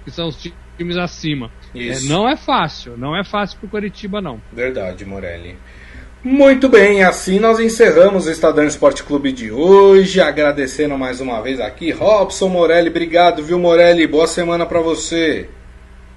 que 0.04 0.10
são 0.10 0.28
os 0.28 0.52
times 0.76 0.98
acima. 0.98 1.52
É, 1.76 2.00
não 2.08 2.28
é 2.28 2.36
fácil, 2.36 2.98
não 2.98 3.16
é 3.16 3.24
fácil 3.24 3.60
para 3.60 3.68
o 3.68 3.70
Coritiba, 3.70 4.20
não. 4.20 4.42
Verdade, 4.52 5.06
Morelli. 5.06 5.56
Muito 6.22 6.68
bem, 6.68 7.02
assim 7.02 7.40
nós 7.40 7.62
encerramos 7.62 8.28
o 8.28 8.32
Estadão 8.32 8.66
Esporte 8.66 9.04
Clube 9.04 9.32
de 9.32 9.54
hoje, 9.54 10.20
agradecendo 10.20 10.98
mais 10.98 11.22
uma 11.22 11.42
vez 11.42 11.62
aqui, 11.62 11.92
Robson 11.92 12.50
Morelli, 12.50 12.90
obrigado, 12.90 13.42
viu 13.42 13.58
Morelli, 13.58 14.06
boa 14.06 14.28
semana 14.28 14.66
para 14.66 14.82
você. 14.82 15.48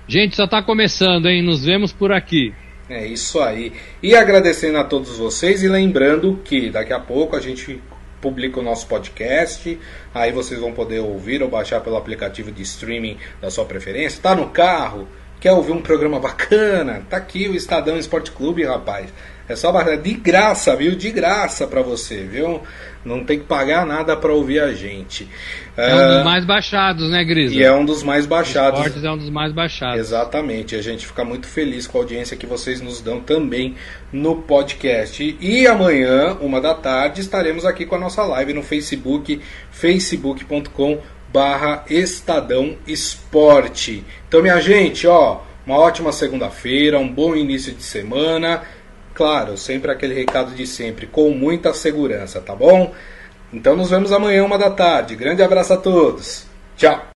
Gente, 0.08 0.34
só 0.34 0.44
está 0.44 0.60
começando, 0.60 1.28
hein, 1.28 1.40
nos 1.40 1.64
vemos 1.64 1.92
por 1.92 2.10
aqui. 2.10 2.52
É 2.90 3.06
isso 3.06 3.40
aí. 3.40 3.72
E 4.02 4.16
agradecendo 4.16 4.78
a 4.78 4.84
todos 4.84 5.16
vocês 5.18 5.62
e 5.62 5.68
lembrando 5.68 6.40
que 6.44 6.68
daqui 6.68 6.92
a 6.92 6.98
pouco 6.98 7.36
a 7.36 7.40
gente 7.40 7.80
publica 8.20 8.58
o 8.58 8.62
nosso 8.62 8.88
podcast, 8.88 9.78
aí 10.12 10.32
vocês 10.32 10.58
vão 10.58 10.72
poder 10.72 10.98
ouvir 10.98 11.44
ou 11.44 11.48
baixar 11.48 11.80
pelo 11.80 11.96
aplicativo 11.96 12.50
de 12.50 12.62
streaming 12.62 13.18
da 13.40 13.52
sua 13.52 13.64
preferência. 13.64 14.20
Tá 14.20 14.34
no 14.34 14.50
carro, 14.50 15.06
quer 15.40 15.52
ouvir 15.52 15.70
um 15.70 15.80
programa 15.80 16.18
bacana? 16.18 17.06
Tá 17.08 17.18
aqui 17.18 17.48
o 17.48 17.54
Estadão 17.54 17.96
Esporte 17.96 18.32
Clube, 18.32 18.64
rapaz. 18.64 19.06
É 19.48 19.56
só 19.56 19.72
baixar 19.72 19.96
de 19.96 20.12
graça, 20.14 20.74
viu? 20.76 20.94
De 20.94 21.10
graça 21.10 21.66
para 21.66 21.82
você, 21.82 22.22
viu? 22.24 22.62
Não 23.04 23.24
tem 23.24 23.40
que 23.40 23.44
pagar 23.44 23.84
nada 23.84 24.16
para 24.16 24.32
ouvir 24.32 24.60
a 24.60 24.72
gente. 24.72 25.28
É 25.76 25.92
um 25.92 26.08
dos 26.08 26.16
ah, 26.18 26.24
mais 26.24 26.44
baixados, 26.44 27.10
né, 27.10 27.24
Gris? 27.24 27.50
E 27.52 27.62
é 27.62 27.72
um 27.72 27.84
dos 27.84 28.02
mais 28.02 28.26
baixados. 28.26 28.78
Esportes 28.78 29.04
é 29.04 29.10
um 29.10 29.18
dos 29.18 29.30
mais 29.30 29.52
baixados. 29.52 29.98
Exatamente. 29.98 30.76
A 30.76 30.82
gente 30.82 31.06
fica 31.06 31.24
muito 31.24 31.48
feliz 31.48 31.86
com 31.86 31.98
a 31.98 32.00
audiência 32.02 32.36
que 32.36 32.46
vocês 32.46 32.80
nos 32.80 33.00
dão 33.00 33.20
também 33.20 33.74
no 34.12 34.36
podcast. 34.36 35.36
E 35.40 35.66
amanhã, 35.66 36.36
uma 36.40 36.60
da 36.60 36.74
tarde, 36.74 37.20
estaremos 37.20 37.64
aqui 37.64 37.84
com 37.84 37.96
a 37.96 37.98
nossa 37.98 38.22
live 38.22 38.52
no 38.52 38.62
Facebook, 38.62 39.40
facebook.com 39.72 41.00
barra 41.32 41.84
Estadão 41.88 42.76
Esporte. 42.86 44.04
Então, 44.28 44.42
minha 44.42 44.60
gente, 44.60 45.06
ó, 45.06 45.40
uma 45.66 45.78
ótima 45.78 46.12
segunda-feira, 46.12 46.98
um 46.98 47.08
bom 47.08 47.34
início 47.34 47.72
de 47.72 47.82
semana. 47.82 48.62
Claro, 49.14 49.56
sempre 49.56 49.90
aquele 49.90 50.14
recado 50.14 50.54
de 50.54 50.66
sempre, 50.66 51.06
com 51.06 51.30
muita 51.30 51.74
segurança, 51.74 52.40
tá 52.40 52.54
bom? 52.54 52.92
Então 53.52 53.76
nos 53.76 53.90
vemos 53.90 54.12
amanhã, 54.12 54.44
uma 54.44 54.56
da 54.58 54.70
tarde. 54.70 55.14
Grande 55.14 55.42
abraço 55.42 55.74
a 55.74 55.76
todos. 55.76 56.46
Tchau! 56.76 57.06